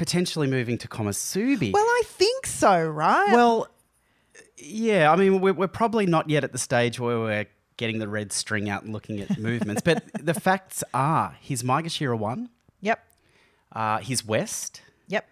potentially 0.00 0.46
moving 0.46 0.78
to 0.78 0.88
Komusubi. 0.88 1.72
Well, 1.74 1.84
I 1.84 2.02
think 2.06 2.46
so, 2.46 2.86
right? 2.88 3.32
Well, 3.34 3.68
yeah. 4.56 5.12
I 5.12 5.16
mean, 5.16 5.42
we're, 5.42 5.52
we're 5.52 5.68
probably 5.68 6.06
not 6.06 6.30
yet 6.30 6.42
at 6.42 6.52
the 6.52 6.58
stage 6.58 6.98
where 6.98 7.20
we're 7.20 7.46
getting 7.76 7.98
the 7.98 8.08
red 8.08 8.32
string 8.32 8.70
out 8.70 8.82
and 8.82 8.94
looking 8.94 9.20
at 9.20 9.38
movements. 9.48 9.82
But 9.82 10.02
the 10.18 10.32
facts 10.32 10.82
are, 10.94 11.36
he's 11.40 11.62
Maegashira 11.62 12.18
one. 12.18 12.48
yep, 12.80 13.04
Uh, 13.72 13.98
he's 13.98 14.24
West. 14.24 14.80
yep. 15.06 15.26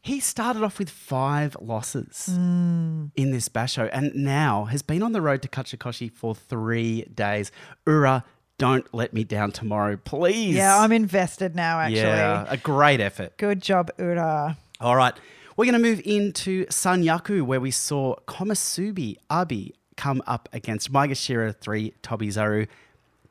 He 0.00 0.18
started 0.18 0.62
off 0.62 0.78
with 0.78 0.88
five 0.88 1.54
losses 1.60 2.26
Hmm. 2.32 3.06
in 3.16 3.32
this 3.32 3.50
basho, 3.50 3.90
and 3.92 4.14
now 4.14 4.64
has 4.64 4.80
been 4.82 5.02
on 5.02 5.12
the 5.12 5.20
road 5.20 5.42
to 5.42 5.48
Kachikoshi 5.48 6.10
for 6.10 6.34
three 6.34 7.02
days. 7.14 7.52
Ura, 7.86 8.24
don't 8.58 8.86
let 8.94 9.12
me 9.12 9.24
down 9.24 9.50
tomorrow, 9.52 9.96
please. 9.96 10.54
Yeah, 10.54 10.78
I'm 10.78 10.92
invested 10.92 11.54
now. 11.56 11.80
Actually, 11.80 11.96
Yeah, 12.00 12.44
a 12.48 12.56
great 12.56 13.00
effort. 13.00 13.36
good 13.36 13.60
job, 13.60 13.90
Ura. 13.98 14.56
All 14.80 14.96
right. 14.96 15.14
We're 15.56 15.66
going 15.66 15.80
to 15.80 15.88
move 15.88 16.00
into 16.04 16.66
Sanyaku, 16.66 17.42
where 17.42 17.60
we 17.60 17.70
saw 17.70 18.16
Komusubi 18.26 19.16
Abi 19.30 19.74
come 19.96 20.20
up 20.26 20.48
against 20.52 20.92
Maegashira 20.92 21.54
3 21.56 21.94
Tobizaru, 22.02 22.66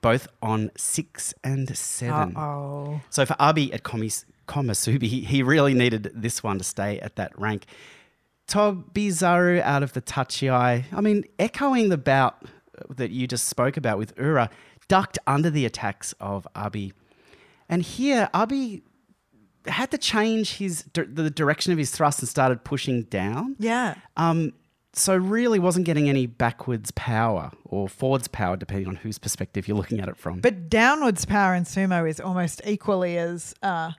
both 0.01 0.27
on 0.41 0.71
6 0.77 1.33
and 1.43 1.75
7. 1.77 2.37
Oh, 2.37 3.01
So 3.09 3.25
for 3.25 3.35
Abi 3.39 3.73
at 3.73 3.83
Komis- 3.83 4.23
Komusubi, 4.47 5.03
he, 5.25 5.43
really 5.43 5.73
needed 5.73 6.11
this 6.15 6.41
one 6.43 6.57
to 6.59 6.63
stay 6.63 6.99
at 6.99 7.17
that 7.17 7.37
rank. 7.37 7.65
Tobizaru 8.47 9.61
out 9.61 9.83
of 9.83 9.93
the 9.93 10.01
Tachiai. 10.01 10.85
I 10.93 11.01
mean, 11.01 11.25
echoing 11.39 11.89
the 11.89 11.97
bout 11.97 12.41
that 12.89 13.11
you 13.11 13.27
just 13.27 13.47
spoke 13.47 13.77
about 13.77 13.97
with 13.97 14.13
Ura, 14.17 14.49
ducked 14.87 15.19
under 15.27 15.49
the 15.49 15.65
attacks 15.65 16.13
of 16.19 16.47
Abi. 16.55 16.93
And 17.69 17.81
here, 17.81 18.29
Abi 18.33 18.83
had 19.65 19.91
to 19.91 19.97
change 19.97 20.57
his 20.57 20.83
the 20.93 21.29
direction 21.29 21.71
of 21.71 21.77
his 21.77 21.91
thrust 21.91 22.19
and 22.19 22.27
started 22.27 22.63
pushing 22.63 23.03
down. 23.03 23.55
yeah. 23.59 23.95
Um, 24.17 24.53
so 24.95 25.15
really 25.15 25.57
wasn't 25.57 25.87
getting 25.87 26.07
any 26.07 26.27
backwards 26.27 26.91
power 26.91 27.51
or 27.65 27.89
forwards 27.89 28.27
power, 28.27 28.55
depending 28.55 28.87
on 28.87 28.95
whose 28.97 29.17
perspective 29.17 29.67
you're 29.67 29.75
looking 29.75 29.99
at 29.99 30.07
it 30.07 30.15
from. 30.15 30.39
But 30.39 30.69
downwards 30.69 31.25
power 31.25 31.55
in 31.55 31.63
sumo 31.63 32.07
is 32.07 32.19
almost 32.19 32.61
equally 32.63 33.17
as 33.17 33.55
uh, 33.63 33.93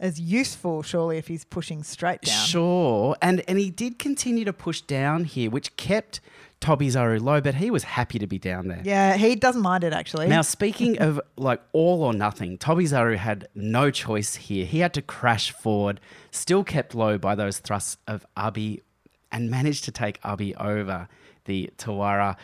as 0.00 0.20
useful, 0.20 0.82
surely, 0.82 1.16
if 1.16 1.28
he's 1.28 1.44
pushing 1.44 1.84
straight 1.84 2.22
down. 2.22 2.44
Sure. 2.46 3.16
And 3.22 3.44
and 3.48 3.58
he 3.58 3.70
did 3.70 4.00
continue 4.00 4.44
to 4.44 4.52
push 4.52 4.80
down 4.80 5.24
here, 5.24 5.48
which 5.48 5.76
kept 5.76 6.20
Tobizaru 6.60 7.20
low, 7.22 7.40
but 7.40 7.54
he 7.54 7.70
was 7.70 7.84
happy 7.84 8.18
to 8.18 8.26
be 8.26 8.38
down 8.38 8.68
there. 8.68 8.80
Yeah, 8.84 9.16
he 9.16 9.36
doesn't 9.36 9.62
mind 9.62 9.84
it 9.84 9.92
actually. 9.92 10.26
Now, 10.28 10.42
speaking 10.42 10.98
of 10.98 11.20
like 11.36 11.60
all 11.72 12.02
or 12.02 12.12
nothing, 12.12 12.58
Tobizaru 12.58 13.16
had 13.16 13.48
no 13.54 13.90
choice 13.90 14.34
here. 14.34 14.64
He 14.64 14.78
had 14.78 14.94
to 14.94 15.02
crash 15.02 15.52
forward, 15.52 16.00
still 16.30 16.64
kept 16.64 16.94
low 16.94 17.18
by 17.18 17.34
those 17.34 17.58
thrusts 17.58 17.98
of 18.06 18.26
Abi, 18.36 18.82
and 19.30 19.50
managed 19.50 19.84
to 19.84 19.92
take 19.92 20.18
Abi 20.24 20.54
over 20.56 21.08
the 21.44 21.70
Tawara. 21.78 22.36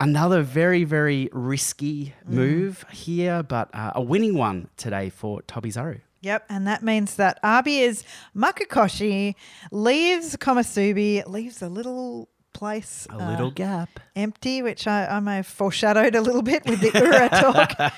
Another 0.00 0.42
very, 0.42 0.84
very 0.84 1.28
risky 1.32 2.14
move 2.24 2.84
here, 2.92 3.42
but 3.42 3.74
uh, 3.74 3.92
a 3.96 4.00
winning 4.00 4.36
one 4.36 4.68
today 4.76 5.10
for 5.10 5.42
Tobizaru. 5.42 6.00
Yep, 6.20 6.46
and 6.48 6.66
that 6.66 6.82
means 6.82 7.16
that 7.16 7.38
Abi 7.42 7.80
is 7.80 8.04
Makekoshi, 8.34 9.34
leaves 9.70 10.36
Komusubi, 10.36 11.26
leaves 11.28 11.62
a 11.62 11.68
little 11.68 12.28
place 12.52 13.06
A 13.10 13.14
uh, 13.14 13.30
little 13.30 13.50
gap. 13.50 14.00
empty, 14.16 14.62
which 14.62 14.86
I, 14.86 15.06
I 15.06 15.20
may 15.20 15.36
have 15.36 15.46
foreshadowed 15.46 16.14
a 16.14 16.20
little 16.20 16.42
bit 16.42 16.64
with 16.66 16.80
the 16.80 16.90
Ura 16.98 17.28
talk. 17.40 17.94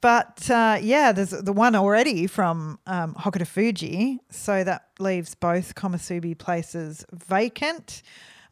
But 0.00 0.48
uh, 0.50 0.78
yeah, 0.80 1.12
there's 1.12 1.30
the 1.30 1.52
one 1.52 1.74
already 1.74 2.26
from 2.26 2.78
um, 2.86 3.14
Hokuto 3.14 3.46
Fuji. 3.46 4.20
So 4.30 4.62
that 4.62 4.88
leaves 4.98 5.34
both 5.34 5.74
Komusubi 5.74 6.36
places 6.38 7.04
vacant, 7.12 8.02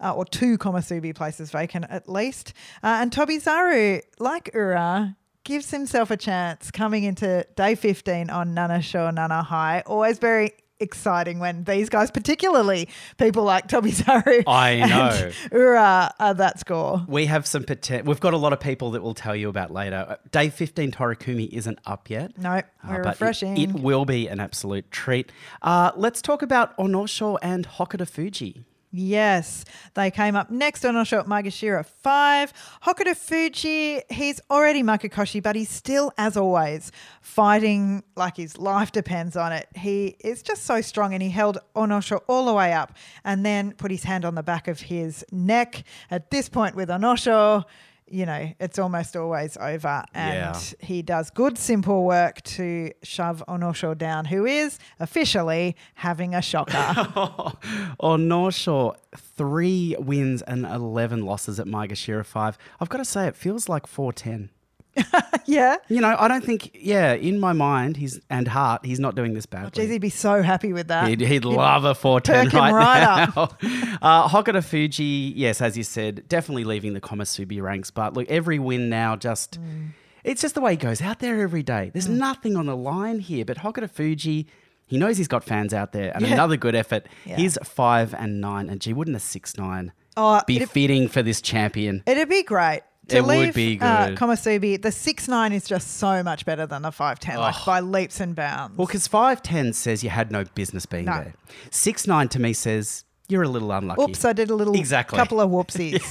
uh, 0.01 0.15
or 0.15 0.25
two 0.25 0.59
Komusubi 0.59 1.15
places 1.15 1.51
vacant 1.51 1.87
at 1.91 2.09
least. 2.09 2.55
Uh, 2.83 2.99
and 3.01 3.11
Tobizaru, 3.11 4.01
like 4.19 4.51
Ura, 4.55 5.17
gives 5.45 5.71
himself 5.71 6.11
a 6.11 6.17
chance 6.17 6.71
coming 6.71 7.05
into 7.05 7.47
day 7.55 7.75
15 7.75 8.31
on 8.31 8.55
nanasho, 8.55 9.13
Nana 9.13 9.43
High. 9.43 9.83
Always 9.87 10.19
very 10.19 10.53
exciting 10.85 11.41
when 11.41 11.65
these 11.65 11.89
guys, 11.89 12.11
particularly 12.13 12.89
people 13.19 13.43
like 13.43 13.67
Tobizaru 13.67 14.45
I 14.47 14.77
know. 14.87 15.31
Ura, 15.53 16.15
are 16.21 16.35
that 16.35 16.61
score. 16.61 17.05
We 17.09 17.27
have 17.27 17.47
some 17.47 17.65
potential. 17.65 18.07
We've 18.07 18.21
got 18.21 18.35
a 18.35 18.37
lot 18.37 18.53
of 18.53 18.61
people 18.61 18.93
that 18.93 19.03
we'll 19.03 19.15
tell 19.15 19.35
you 19.35 19.49
about 19.49 19.73
later. 19.73 20.07
Uh, 20.09 20.17
Day 20.31 20.51
15 20.51 20.93
Torikumi 20.93 21.49
isn't 21.49 21.79
up 21.87 22.09
yet. 22.09 22.39
No, 22.39 22.51
uh, 22.51 22.63
we're 22.89 23.01
it- 23.03 23.07
refreshing. 23.07 23.57
It, 23.57 23.73
will 23.73 24.05
be 24.05 24.29
an 24.29 24.39
absolute 24.41 24.91
treat. 24.93 25.33
Uh, 25.63 25.91
let's 25.97 26.23
talk 26.23 26.43
about 26.43 26.77
Onosho 26.77 27.39
and 27.43 27.67
Hokuto 27.67 28.09
Fuji. 28.09 28.65
Yes, 28.97 29.65
they 29.95 30.13
came 30.13 30.37
up 30.37 30.53
next 30.53 30.85
Onosho 30.85 31.19
at 31.19 31.27
Maegashira 31.27 31.85
5. 31.85 32.53
Hokuto 32.85 33.17
Fuji, 33.17 34.03
he's 34.09 34.41
already 34.49 34.85
Makekoshi, 34.85 35.43
but 35.43 35.57
he's 35.57 35.69
still, 35.69 36.13
as 36.17 36.37
always, 36.37 36.93
fighting 37.21 38.05
like 38.15 38.37
his 38.37 38.57
life 38.57 38.93
depends 38.93 39.37
on 39.37 39.51
it. 39.51 39.67
He 39.75 40.15
is 40.21 40.45
just 40.45 40.65
so 40.65 40.81
strong 40.81 41.13
and 41.13 41.21
he 41.21 41.31
held 41.31 41.59
Onosho 41.75 42.21
all 42.29 42.47
the 42.47 42.55
way 42.55 42.73
up 42.73 42.97
and 43.25 43.45
then 43.45 43.73
put 43.73 43.91
his 43.91 44.05
hand 44.05 44.25
on 44.25 44.37
the 44.37 44.45
back 44.45 44.69
of 44.69 44.83
his 44.83 45.25
neck. 45.33 45.83
At 46.09 46.31
this 46.31 46.49
point 46.49 46.77
with 46.77 46.89
Onosho, 46.89 47.65
you 48.07 48.27
know, 48.27 48.53
it's 48.61 48.79
almost 48.79 49.17
always 49.17 49.57
over. 49.57 50.05
And 50.15 50.35
Yeah. 50.55 50.61
he 50.81 51.03
does 51.03 51.31
good, 51.31 51.57
simple 51.59 52.05
work 52.05 52.43
to 52.43 52.93
shove 53.03 53.43
Onosho 53.49 53.97
down, 53.97 54.27
who 54.27 54.45
is 54.47 54.79
officially 55.01 55.75
having 55.95 56.35
a 56.35 56.43
shocker. 56.43 56.73
Onosho, 58.01 58.95
three 59.17 59.97
wins 59.99 60.43
and 60.43 60.65
11 60.67 61.25
losses 61.25 61.59
at 61.61 61.67
Maegashira 61.67 62.25
5. 62.25 62.59
I've 62.81 62.89
got 62.89 62.99
to 62.99 63.05
say, 63.05 63.27
it 63.27 63.37
feels 63.37 63.69
like 63.69 63.87
410. 63.87 64.51
yeah. 65.47 65.77
You 65.89 66.01
know, 66.01 66.17
I 66.19 66.29
don't 66.29 66.45
think, 66.45 66.71
yeah, 66.75 67.13
in 67.15 67.41
my 67.41 67.53
mind 67.53 67.97
he's 67.97 68.21
and 68.31 68.47
heart, 68.49 68.85
he's 68.85 69.01
not 69.01 69.15
doing 69.15 69.35
this 69.35 69.47
badly. 69.47 69.85
Jeez, 69.87 69.91
he'd 69.91 70.01
be 70.01 70.11
so 70.11 70.43
happy 70.43 70.73
with 70.73 70.89
that. 70.89 71.09
He'd, 71.09 71.21
he'd 71.21 71.45
love 71.45 71.85
a 71.85 71.95
410 71.95 72.45
perk 72.45 72.53
him 72.53 72.75
right, 72.75 73.27
right 73.27 73.37
now. 73.37 73.99
uh, 74.03 74.29
Hokuto 74.29 74.63
Fuji, 74.65 75.33
yes, 75.37 75.61
as 75.61 75.77
you 75.77 75.83
said, 75.83 76.29
definitely 76.29 76.65
leaving 76.65 76.95
the 76.95 77.01
Komusubi 77.01 77.61
ranks. 77.63 77.91
But 77.91 78.15
look, 78.15 78.29
every 78.29 78.59
win 78.59 78.89
now 78.89 79.17
just, 79.17 79.61
Mm. 79.61 79.91
it's 80.25 80.43
just 80.43 80.55
the 80.55 80.61
way 80.61 80.73
he 80.73 80.77
goes 80.77 81.01
out 81.03 81.19
there 81.21 81.41
every 81.41 81.63
day. 81.63 81.91
There's 81.93 82.09
nothing 82.09 82.57
on 82.57 82.67
the 82.67 82.77
line 82.77 83.19
here. 83.21 83.45
But 83.45 83.59
Hokuto 83.59 83.91
Fuji, 83.91 84.47
he 84.87 84.99
knows 84.99 85.17
he's 85.17 85.29
got 85.29 85.45
fans 85.45 85.73
out 85.75 85.93
there. 85.93 86.13
And 86.15 86.27
Yeah. 86.27 86.35
another 86.35 86.57
good 86.57 86.75
effort. 86.75 87.07
Yeah. 87.25 87.37
He's 87.37 87.57
five 87.65 88.15
and 88.15 88.41
nine. 88.41 88.69
And 88.69 88.81
gee, 88.81 88.93
wouldn't 88.93 89.17
a 89.17 89.21
six 89.21 89.57
nine 89.57 89.93
Oh, 90.17 90.41
be 90.47 90.65
fitting 90.65 91.09
for 91.09 91.23
this 91.23 91.41
champion? 91.41 92.03
It'd 92.07 92.29
be 92.29 92.43
great. 92.45 92.83
To 93.09 93.17
It 93.19 93.25
would 93.27 93.39
leave, 93.39 93.55
be 93.55 93.79
Uh. 93.81 94.09
Komusubi, 94.13 94.81
the 94.81 94.91
six 94.93 95.29
nine 95.29 95.53
is 95.53 95.67
just 95.67 95.99
so 95.99 96.23
much 96.23 96.45
better 96.47 96.67
than 96.67 96.83
the 96.83 96.91
five 96.91 97.19
ten, 97.21 97.37
like 97.39 97.55
by 97.67 97.81
leaps 97.81 98.19
and 98.21 98.35
bounds. 98.35 98.79
Well, 98.79 98.87
because 98.87 99.07
5'10 99.09 99.75
says 99.75 100.03
you 100.03 100.11
had 100.11 100.31
no 100.33 100.45
business 100.55 100.87
being 100.87 101.05
No. 101.05 101.13
there. 101.13 101.35
6'9 101.71 102.29
to 102.31 102.41
me 102.41 102.53
says 102.55 103.05
you're 103.29 103.43
a 103.43 103.49
little 103.49 103.73
unlucky. 103.73 104.03
Oops, 104.03 104.25
I 104.25 104.33
did 104.33 104.49
a 104.51 104.55
little 104.55 104.75
Exactly. 104.75 105.19
couple 105.19 105.41
of 105.41 105.51
whoopsies. 105.51 106.03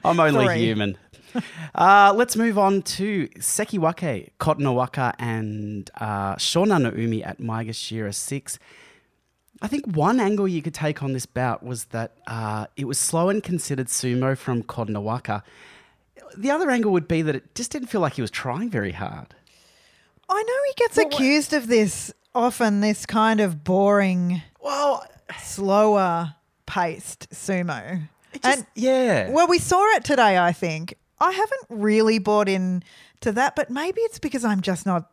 I'm 0.04 0.20
only 0.20 0.58
human. 0.58 0.96
Uh, 1.74 2.12
let's 2.14 2.36
move 2.36 2.56
on 2.56 2.80
to 2.80 3.26
Sekiwake, 3.40 4.30
Kotonowaka, 4.38 5.14
and 5.18 5.90
uh, 6.00 6.36
Shonannoumi 6.36 7.26
at 7.26 7.40
Maegashira 7.40 8.14
6. 8.14 8.58
I 9.60 9.66
think 9.66 9.84
one 9.96 10.20
angle 10.20 10.46
you 10.46 10.62
could 10.62 10.74
take 10.74 11.02
on 11.02 11.12
this 11.12 11.26
bout 11.26 11.64
was 11.64 11.86
that 11.86 12.12
uh, 12.28 12.66
it 12.76 12.84
was 12.84 13.00
slow 13.00 13.30
and 13.30 13.42
considered 13.42 13.88
sumo 13.88 14.38
from 14.38 14.62
Kotonowaka. 14.62 15.42
The 16.36 16.50
other 16.50 16.70
angle 16.70 16.92
would 16.92 17.08
be 17.08 17.22
that 17.22 17.34
it 17.36 17.54
just 17.54 17.70
didn't 17.70 17.88
feel 17.88 18.00
like 18.00 18.14
he 18.14 18.22
was 18.22 18.30
trying 18.30 18.70
very 18.70 18.92
hard. 18.92 19.34
I 20.28 20.42
know 20.42 20.54
he 20.66 20.72
gets 20.76 20.98
accused 20.98 21.52
of 21.52 21.66
this 21.66 22.12
often, 22.34 22.80
this 22.80 23.06
kind 23.06 23.40
of 23.40 23.62
boring, 23.64 24.42
Well, 24.60 25.04
slower 25.42 26.34
paced 26.66 27.30
sumo. 27.30 28.02
it 28.32 28.42
just, 28.42 28.58
and 28.58 28.66
yeah. 28.74 29.30
well, 29.30 29.46
we 29.46 29.58
saw 29.58 29.82
it 29.96 30.04
today, 30.04 30.38
I 30.38 30.52
think. 30.52 30.94
I 31.20 31.30
haven't 31.30 31.66
really 31.68 32.18
bought 32.18 32.48
in 32.48 32.82
to 33.20 33.32
that, 33.32 33.54
but 33.54 33.70
maybe 33.70 34.00
it's 34.02 34.18
because 34.18 34.44
I'm 34.44 34.60
just 34.62 34.84
not 34.86 35.10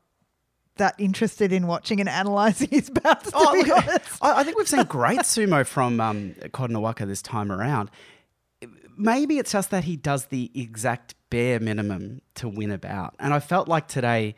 that 0.77 0.95
interested 0.97 1.51
in 1.51 1.67
watching 1.67 1.99
and 1.99 2.09
analysing 2.09 2.69
his 2.69 2.89
bouts, 3.03 3.25
to 3.31 3.35
Oh, 3.35 3.53
be 3.53 3.69
look. 3.69 4.01
I, 4.21 4.39
I 4.39 4.43
think 4.43 4.57
we've 4.57 4.67
seen 4.67 4.83
great 4.85 5.19
sumo 5.19 5.65
from 5.65 5.99
um, 5.99 6.33
Kotonowaka 6.45 7.05
this 7.05 7.21
time 7.21 7.51
around. 7.51 7.91
Maybe 9.01 9.37
it's 9.39 9.51
just 9.51 9.71
that 9.71 9.83
he 9.83 9.95
does 9.95 10.25
the 10.25 10.51
exact 10.53 11.15
bare 11.29 11.59
minimum 11.59 12.21
to 12.35 12.47
win 12.47 12.71
a 12.71 12.77
bout. 12.77 13.15
And 13.19 13.33
I 13.33 13.39
felt 13.39 13.67
like 13.67 13.87
today, 13.87 14.35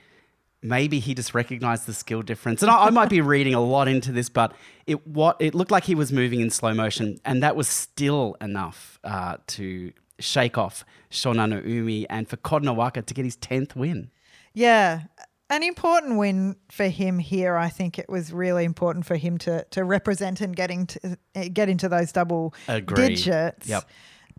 maybe 0.61 0.99
he 0.99 1.13
just 1.13 1.33
recognized 1.33 1.85
the 1.85 1.93
skill 1.93 2.21
difference. 2.21 2.61
And 2.61 2.71
I, 2.71 2.85
I 2.85 2.89
might 2.89 3.09
be 3.09 3.21
reading 3.35 3.53
a 3.53 3.61
lot 3.61 3.88
into 3.88 4.11
this, 4.11 4.29
but 4.29 4.53
it 4.88 5.05
what 5.07 5.38
it 5.39 5.53
looked 5.53 5.71
like 5.71 5.83
he 5.83 5.95
was 5.95 6.11
moving 6.11 6.39
in 6.39 6.49
slow 6.49 6.73
motion, 6.73 7.17
and 7.25 7.43
that 7.43 7.55
was 7.55 7.67
still 7.67 8.38
enough 8.41 8.99
uh, 9.03 9.38
to 9.47 9.91
shake 10.19 10.57
off 10.57 10.85
Shonannoumi 11.11 12.05
and 12.09 12.27
for 12.27 12.38
Kotonowaka 12.38 13.05
to 13.05 13.13
get 13.13 13.25
his 13.25 13.38
10th 13.38 13.75
win. 13.75 14.09
Yeah. 14.53 15.03
An 15.49 15.61
important 15.61 16.17
win 16.17 16.55
for 16.71 16.88
him 16.88 17.19
here. 17.19 17.57
I 17.57 17.69
think 17.69 17.99
it 17.99 18.09
was 18.09 18.31
really 18.31 18.63
important 18.63 19.05
for 19.05 19.17
him 19.17 19.38
to 19.39 19.65
to 19.71 19.83
represent 19.83 20.41
and 20.41 20.55
getting 20.55 20.88
to 20.88 21.17
get 21.51 21.69
into 21.69 21.89
those 21.89 22.11
double 22.11 22.55
Agreed. 22.67 23.17
digits. 23.17 23.67
Yep. 23.67 23.88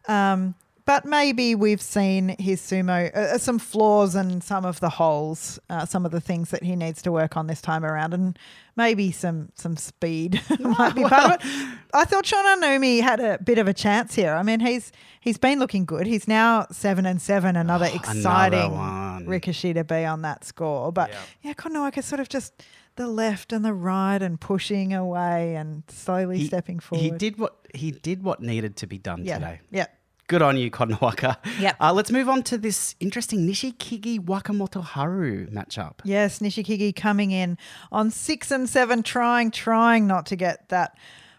Um, 0.08 0.54
but 0.86 1.06
maybe 1.06 1.54
we've 1.54 1.80
seen 1.80 2.36
his 2.38 2.60
sumo 2.60 3.10
uh, 3.16 3.18
uh, 3.18 3.38
some 3.38 3.58
flaws 3.58 4.14
and 4.14 4.44
some 4.44 4.66
of 4.66 4.80
the 4.80 4.90
holes, 4.90 5.58
uh, 5.70 5.86
some 5.86 6.04
of 6.04 6.12
the 6.12 6.20
things 6.20 6.50
that 6.50 6.62
he 6.62 6.76
needs 6.76 7.00
to 7.02 7.10
work 7.12 7.38
on 7.38 7.46
this 7.46 7.62
time 7.62 7.86
around, 7.86 8.12
and 8.12 8.38
maybe 8.76 9.10
some 9.10 9.48
some 9.54 9.78
speed 9.78 10.42
might 10.60 10.94
be 10.94 11.02
part 11.04 11.24
of 11.24 11.40
it. 11.40 11.78
I 11.94 12.04
thought 12.04 12.24
Shonannoumi 12.26 13.00
had 13.00 13.18
a 13.18 13.38
bit 13.38 13.56
of 13.56 13.66
a 13.66 13.72
chance 13.72 14.14
here. 14.14 14.34
I 14.34 14.42
mean, 14.42 14.60
he's 14.60 14.92
he's 15.20 15.38
been 15.38 15.58
looking 15.58 15.86
good. 15.86 16.06
He's 16.06 16.28
now 16.28 16.66
seven 16.70 17.06
and 17.06 17.20
seven. 17.22 17.56
Another 17.56 17.86
exciting 17.86 18.72
one. 18.72 19.24
Rikishi 19.24 19.72
to 19.72 19.84
be 19.84 20.04
on 20.04 20.20
that 20.20 20.44
score. 20.44 20.92
But 20.92 21.08
Yeah. 21.08 21.20
yeah, 21.44 21.52
Kotonowaka 21.54 22.02
sort 22.04 22.20
of 22.20 22.28
just 22.28 22.62
the 22.96 23.08
left 23.08 23.52
and 23.52 23.64
the 23.64 23.72
right 23.72 24.20
and 24.20 24.40
pushing 24.40 24.92
away 24.92 25.56
and 25.56 25.82
slowly 25.88 26.44
stepping 26.46 26.78
forward. 26.78 27.02
He 27.02 27.10
did 27.10 27.38
what 27.38 27.66
he 27.74 27.90
did 27.90 28.22
what 28.22 28.40
needed 28.40 28.76
to 28.76 28.86
be 28.86 28.98
done 28.98 29.24
yeah. 29.24 29.38
today. 29.38 29.60
Yeah. 29.70 29.86
Good 30.26 30.40
on 30.40 30.56
you, 30.56 30.70
Kotonowaka. 30.70 31.36
Yep. 31.60 31.76
Uh, 31.80 31.92
let's 31.92 32.10
move 32.10 32.30
on 32.30 32.42
to 32.44 32.56
this 32.56 32.94
interesting 32.98 33.46
Nishikigi 33.46 34.18
Wakamoto 34.18 34.82
Haru 34.82 35.46
matchup. 35.48 36.00
Yes, 36.04 36.38
Nishikigi 36.38 36.96
coming 36.96 37.30
in 37.30 37.58
on 37.92 38.10
six 38.10 38.50
and 38.50 38.66
seven, 38.66 39.02
trying, 39.02 39.50
trying 39.50 40.06
not 40.06 40.24
to 40.26 40.36
get 40.36 40.70
that 40.70 40.96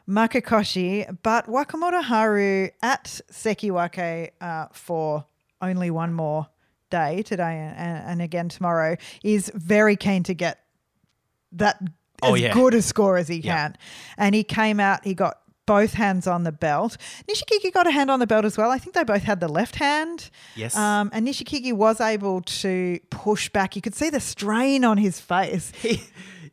Makekoshi, 0.08 1.18
but 1.24 1.48
Wakamoto 1.48 2.04
Haru 2.04 2.70
at 2.84 3.22
Sekiwake 3.32 4.30
uh, 4.40 4.68
for 4.72 5.26
only 5.62 5.90
one 5.90 6.14
more 6.14 6.48
day 6.92 7.24
today 7.24 7.74
and, 7.76 8.04
and 8.06 8.22
again 8.22 8.48
tomorrow 8.48 8.96
is 9.24 9.52
very 9.56 9.96
keen 9.96 10.22
to 10.22 10.36
get 10.36 10.65
that 11.54 11.78
Oh, 12.22 12.34
as 12.36 12.42
yeah. 12.42 12.54
good 12.54 12.74
a 12.74 12.82
score 12.82 13.18
as 13.18 13.28
he 13.28 13.38
Yeah. 13.38 13.56
can. 13.56 13.78
And 14.18 14.34
he 14.36 14.44
came 14.44 14.80
out, 14.80 15.04
he 15.04 15.14
got 15.14 15.40
both 15.66 15.94
hands 15.94 16.28
on 16.28 16.44
the 16.44 16.52
belt. 16.52 16.96
Nishikigi 17.28 17.74
got 17.74 17.88
a 17.88 17.92
hand 17.92 18.10
on 18.12 18.20
the 18.20 18.28
belt 18.28 18.46
as 18.46 18.58
well. 18.58 18.70
I 18.72 18.78
think 18.78 18.94
they 18.96 19.04
both 19.04 19.24
had 19.24 19.40
the 19.40 19.48
left 19.48 19.76
hand. 19.78 20.30
Yes. 20.56 20.76
Um, 20.76 21.10
and 21.12 21.28
Nishikigi 21.28 21.74
was 21.74 22.00
able 22.00 22.42
to 22.42 23.00
push 23.10 23.50
back. 23.50 23.76
You 23.76 23.82
could 23.82 23.96
see 23.96 24.10
the 24.10 24.20
strain 24.20 24.86
on 24.86 24.98
his 24.98 25.20
face. 25.20 25.72
He, 25.82 26.02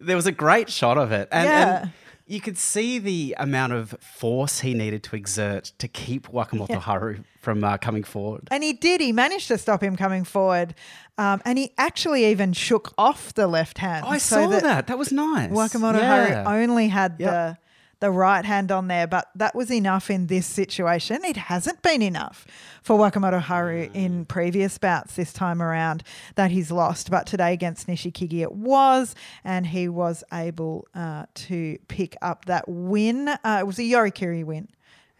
there 0.01 0.17
was 0.17 0.27
a 0.27 0.33
great 0.33 0.69
shot 0.69 0.99
of 0.99 1.13
it. 1.13 1.29
And, 1.31 1.45
Yeah. 1.49 1.83
and 1.83 1.93
you 2.33 2.41
could 2.41 2.57
see 2.57 2.99
the 2.99 3.37
amount 3.39 3.75
of 3.75 3.91
force 4.01 4.61
he 4.61 4.73
needed 4.73 5.03
to 5.03 5.15
exert 5.17 5.65
to 5.79 5.87
keep 5.87 6.29
Wakamoto 6.29 6.77
Haru 6.81 7.19
from 7.39 7.63
uh, 7.63 7.77
coming 7.77 8.03
forward. 8.03 8.49
And 8.51 8.65
he 8.65 8.73
did. 8.73 9.03
He 9.03 9.13
managed 9.13 9.49
to 9.49 9.59
stop 9.59 9.83
him 9.83 9.97
coming 9.97 10.25
forward. 10.25 10.75
Um, 11.19 11.43
and 11.45 11.59
he 11.59 11.75
actually 11.77 12.25
even 12.25 12.55
shook 12.55 12.95
off 12.97 13.35
the 13.35 13.47
left 13.47 13.79
hand. 13.79 14.07
I 14.09 14.17
so 14.17 14.37
saw 14.51 14.61
that. 14.61 14.87
that. 14.87 14.99
was 14.99 15.13
nice. 15.13 15.51
Wakamoto 15.51 15.99
Yeah. 15.99 16.45
Haru 16.45 16.63
only 16.63 16.89
had 16.89 17.17
Yep. 17.19 17.31
the 17.31 17.59
the 18.03 18.11
right 18.11 18.45
hand 18.45 18.71
on 18.71 18.89
there, 18.89 19.07
but 19.07 19.29
that 19.37 19.55
was 19.55 19.71
enough 19.71 20.11
in 20.11 20.27
this 20.27 20.45
situation. 20.45 21.25
It 21.25 21.37
hasn't 21.39 21.81
been 21.81 22.03
enough 22.03 22.45
for 22.83 22.99
Wakamoto 22.99 23.41
Haru 23.41 23.89
in 23.95 24.27
previous 24.27 24.77
bouts 24.77 25.15
this 25.15 25.33
time 25.33 25.63
around 25.63 26.03
that 26.35 26.51
he's 26.51 26.71
lost. 26.71 27.11
But 27.11 27.27
today 27.27 27.53
against 27.55 27.87
Nishikigi 27.87 28.41
it 28.43 28.53
was, 28.53 29.15
and 29.45 29.69
he 29.69 29.89
was 29.89 30.25
able 30.33 30.89
uh, 30.95 31.27
to 31.47 31.79
pick 31.89 32.17
up 32.21 32.45
that 32.47 32.69
win. 32.69 33.29
Uh, 33.29 33.59
it 33.61 33.67
was 33.67 33.79
a 33.79 33.83
Yorikiri 33.83 34.45
win. 34.45 34.69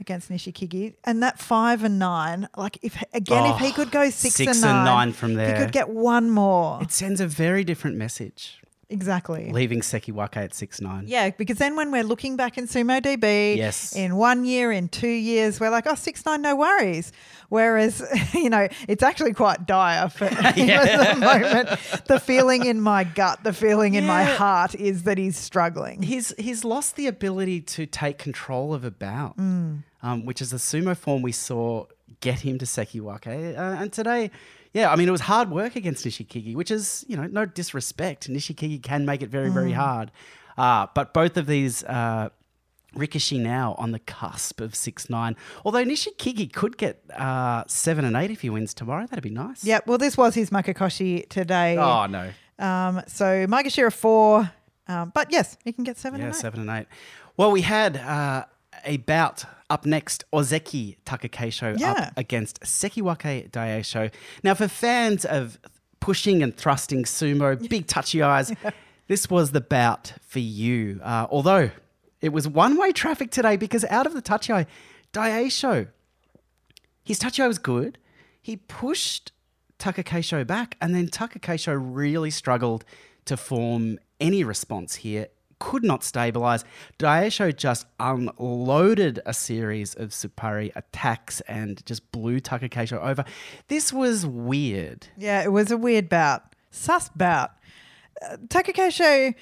Against 0.01 0.31
Nishikigi, 0.31 0.95
and 1.05 1.23
that 1.23 1.39
five 1.39 1.85
and 1.85 1.97
nine, 2.01 2.49
like 2.57 2.77
if 2.83 3.01
again, 3.15 3.47
if 3.55 3.59
he 3.61 3.69
Oh, 3.69 3.73
could 3.73 3.93
go 3.93 4.11
six, 4.11 4.35
six 4.35 4.49
and 4.57 4.65
and 4.65 4.75
nine, 4.79 4.85
nine 4.85 5.13
from 5.13 5.39
if 5.39 5.47
he 5.57 5.63
could 5.63 5.71
get 5.71 5.91
one 5.91 6.29
more. 6.29 6.83
It 6.83 6.91
sends 6.91 7.21
a 7.21 7.27
very 7.29 7.63
different 7.63 7.97
message, 7.97 8.61
exactly. 8.93 9.51
leaving 9.51 9.81
Sekiwake 9.81 10.37
at 10.37 10.55
6 10.55 10.81
9. 10.81 11.05
Yeah, 11.07 11.31
because 11.31 11.59
then 11.59 11.75
when 11.77 11.91
we're 11.91 12.05
looking 12.05 12.37
back 12.37 12.59
in 12.59 12.67
Sumo 12.69 13.01
DB, 13.01 13.57
Yes. 13.57 13.97
in 13.97 14.17
one 14.17 14.45
year, 14.45 14.71
in 14.71 14.89
two 14.89 15.09
years, 15.09 15.59
we're 15.59 15.71
like, 15.71 15.87
oh, 15.87 15.95
six 15.95 16.25
nine, 16.27 16.43
no 16.43 16.55
worries. 16.55 17.11
Whereas, 17.49 18.03
you 18.35 18.49
know, 18.51 18.69
it's 18.89 19.03
actually 19.03 19.33
quite 19.35 19.67
dire 19.67 20.09
for 20.09 20.25
at 20.31 20.55
the 20.57 21.17
moment. 21.21 21.69
The 22.07 22.21
feeling 22.21 22.65
in 22.67 22.81
my 22.81 23.05
gut, 23.05 23.43
the 23.45 23.53
feeling 23.53 23.95
in 23.95 24.07
my 24.07 24.25
heart 24.25 24.75
is 24.75 25.03
that 25.05 25.19
he's 25.19 25.37
struggling. 25.37 26.03
He's 26.03 26.33
he's 26.39 26.65
lost 26.65 26.97
the 26.97 27.07
ability 27.07 27.61
to 27.63 27.87
take 27.87 28.19
control 28.19 28.73
of 28.75 28.85
a 28.85 28.91
bout, 28.91 29.37
Mm. 29.37 29.83
um, 30.03 30.25
which 30.27 30.41
is 30.43 30.51
the 30.51 30.57
sumo 30.59 30.97
form 30.97 31.23
we 31.23 31.33
saw 31.33 31.87
get 32.21 32.41
him 32.41 32.59
to 32.59 32.65
Sekiwake. 32.65 33.27
Uh, 33.59 33.83
and 33.83 33.93
today, 33.93 34.31
yeah, 34.75 34.91
I 34.93 34.97
mean, 34.97 35.09
it 35.09 35.13
was 35.13 35.23
hard 35.23 35.51
work 35.51 35.77
against 35.77 36.05
Nishikigi, 36.07 36.55
which 36.55 36.71
is, 36.71 37.05
you 37.09 37.17
know, 37.17 37.27
no 37.27 37.45
disrespect. 37.45 38.29
Nishikigi 38.31 38.83
can 38.83 39.05
make 39.05 39.23
it 39.23 39.29
very, 39.31 39.51
Mm. 39.51 39.55
very 39.55 39.73
hard. 39.73 40.11
Uh, 40.57 40.87
but 40.95 41.13
both 41.15 41.37
of 41.37 41.47
these 41.47 41.83
uh, 41.85 42.29
Rikishi 42.95 43.41
now 43.41 43.75
on 43.79 43.93
the 43.93 43.99
cusp 43.99 44.61
of 44.61 44.75
six 44.75 45.09
nine. 45.09 45.35
Although 45.65 45.85
Nishikigi 45.85 46.53
could 46.53 46.77
get 46.77 47.03
uh, 47.17 47.65
seven 47.67 48.05
and 48.05 48.15
eight 48.17 48.31
if 48.31 48.43
he 48.43 48.51
wins 48.51 48.75
tomorrow, 48.75 49.07
that'd 49.07 49.23
be 49.23 49.31
nice. 49.31 49.65
Yeah, 49.65 49.81
well, 49.87 49.97
this 49.99 50.17
was 50.19 50.35
his 50.35 50.51
Makekoshi 50.51 51.27
today. 51.31 51.79
Oh 51.79 52.07
no. 52.07 52.31
Um, 52.59 53.03
so 53.07 53.47
Maegashira 53.47 53.91
four, 53.93 54.51
um, 54.89 55.11
but 55.15 55.33
yes, 55.33 55.57
he 55.65 55.73
can 55.73 55.85
get 55.85 55.97
seven 55.97 56.21
Yeah, 56.21 56.27
and 56.27 56.37
seven 56.37 56.61
and 56.61 56.71
eight. 56.71 56.87
Well, 57.39 57.51
we 57.51 57.63
had 57.63 57.97
uh, 57.97 58.45
a 58.85 58.99
bout 58.99 59.47
up 59.73 59.87
next. 59.87 60.25
Ozeki 60.33 60.97
Takakeisho 61.07 61.79
Yeah. 61.79 61.93
up 61.93 62.13
against 62.17 62.61
Sekiwake 62.61 63.51
Daisho. 63.51 64.13
Now, 64.43 64.55
for 64.55 64.69
fans 64.69 65.25
of 65.25 65.59
pushing 66.01 66.43
and 66.43 66.57
thrusting 66.57 67.05
sumo, 67.05 67.69
big 67.75 67.87
Tachiais, 67.87 68.55
this 69.09 69.31
was 69.31 69.53
the 69.53 69.61
bout 69.61 70.13
for 70.21 70.39
you. 70.41 71.01
Uh, 71.03 71.27
although 71.31 71.71
it 72.21 72.33
was 72.33 72.47
one-way 72.47 72.93
traffic 72.93 73.31
today 73.31 73.57
because 73.57 73.85
out 73.87 74.07
of 74.07 74.13
the 74.15 74.23
Tachiai, 74.23 74.67
Daisho, 75.13 75.89
his 77.05 77.19
Tachiai 77.19 77.49
was 77.49 77.59
good. 77.59 77.99
He 78.41 78.57
pushed 78.57 79.33
Takakeisho 79.79 80.47
back, 80.47 80.77
and 80.81 80.95
then 80.95 81.09
Takakeisho 81.09 81.77
really 81.81 82.31
struggled 82.31 82.85
to 83.25 83.37
form 83.37 83.99
any 84.21 84.45
response 84.45 84.97
here. 84.97 85.29
Could 85.63 85.85
not 85.85 86.03
stabilize. 86.03 86.65
Daisho 86.99 87.57
just 87.57 87.87
unloaded 88.01 89.21
a 89.25 89.33
series 89.33 89.95
of 89.95 90.11
Tsuppari 90.11 90.73
attacks 90.75 91.41
and 91.43 91.87
just 91.87 92.11
blew 92.11 92.41
Takakeisho 92.41 93.01
over. 93.01 93.25
This 93.69 93.93
was 93.93 94.27
weird. 94.27 95.07
Yeah, 95.17 95.45
it 95.45 95.53
was 95.53 95.71
a 95.71 95.77
weird 95.77 96.09
bout. 96.09 96.57
Sus 96.73 97.11
bout. 97.11 97.53
Uh, 98.21 98.39
Takakeisho, 98.49 99.35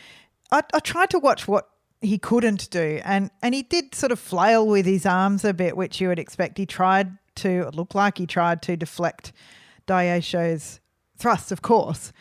I, 0.53 0.63
I 0.75 0.79
tried 0.81 1.09
to 1.11 1.19
watch 1.19 1.49
what 1.49 1.71
he 2.03 2.19
couldn't 2.19 2.69
do, 2.71 3.01
and, 3.03 3.31
and 3.43 3.55
he 3.55 3.63
did 3.63 3.95
sort 3.95 4.13
of 4.13 4.19
flail 4.19 4.67
with 4.67 4.85
his 4.85 5.07
arms 5.07 5.43
a 5.43 5.55
bit, 5.55 5.75
which 5.75 6.03
you 6.03 6.09
would 6.09 6.19
expect. 6.19 6.59
He 6.59 6.67
tried 6.67 7.17
to, 7.37 7.67
it 7.67 7.75
looked 7.75 7.95
like 7.95 8.19
he 8.19 8.27
tried 8.27 8.61
to 8.63 8.77
deflect 8.77 9.33
Daisho's 9.87 10.81
thrust, 11.17 11.51
of 11.51 11.63
course. 11.63 12.13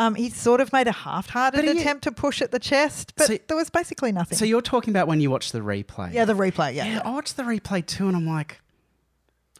Um, 0.00 0.14
he 0.14 0.30
sort 0.30 0.60
of 0.60 0.72
made 0.72 0.86
a 0.86 0.92
half-hearted 0.92 1.64
he- 1.64 1.70
attempt 1.80 2.04
to 2.04 2.12
push 2.12 2.40
at 2.40 2.52
the 2.52 2.58
chest, 2.60 3.14
but 3.16 3.26
So- 3.26 3.38
there 3.48 3.56
was 3.56 3.68
basically 3.70 4.12
nothing. 4.12 4.38
So 4.38 4.44
you're 4.44 4.62
talking 4.62 4.92
about 4.92 5.08
when 5.08 5.20
you 5.20 5.30
watch 5.30 5.50
the 5.50 5.58
replay. 5.60 6.12
yeah, 6.12 6.24
the 6.24 6.34
replay, 6.34 6.74
yeah. 6.74 6.84
Yeah, 6.86 7.02
I 7.04 7.10
watched 7.10 7.36
the 7.36 7.42
replay 7.42 7.84
too, 7.84 8.06
and 8.06 8.16
I'm 8.16 8.26
like, 8.26 8.60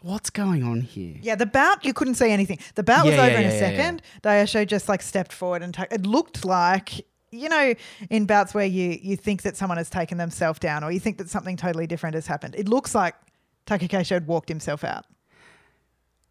what's 0.01 0.31
going 0.31 0.63
on 0.63 0.83
here? 0.83 1.17
Yeah, 1.21 1.35
the 1.35 1.45
bout 1.47 1.85
you 1.85 1.93
couldn't 1.93 2.15
see 2.15 2.31
anything. 2.31 2.59
The 2.77 2.85
bout 2.85 3.05
was 3.05 3.17
Yeah, 3.17 3.23
over 3.23 3.31
yeah, 3.33 3.39
in 3.41 3.47
a 3.47 3.49
yeah, 3.49 3.55
yeah, 3.55 3.77
second. 3.77 4.03
Daisho 4.23 4.65
just 4.67 4.89
like 4.89 5.03
stepped 5.03 5.33
forward 5.33 5.63
and 5.63 5.75
ta- 5.75 5.87
it 5.91 6.07
looked 6.07 6.45
like 6.45 7.05
you 7.31 7.49
know 7.49 7.75
in 8.09 8.25
bouts 8.25 8.55
where 8.55 8.65
you 8.65 8.97
you 9.03 9.17
think 9.17 9.43
that 9.43 9.57
someone 9.57 9.77
has 9.77 9.91
taken 9.91 10.17
themselves 10.19 10.59
down 10.61 10.83
or 10.85 10.91
you 10.93 11.01
think 11.01 11.19
that 11.19 11.29
something 11.29 11.57
totally 11.57 11.87
different 11.89 12.15
has 12.15 12.29
happened. 12.29 12.55
It 12.57 12.69
looks 12.69 12.95
like 12.95 13.17
Takakeisho 13.67 14.11
had 14.11 14.29
walked 14.29 14.49
himself 14.49 14.85
out 14.85 15.05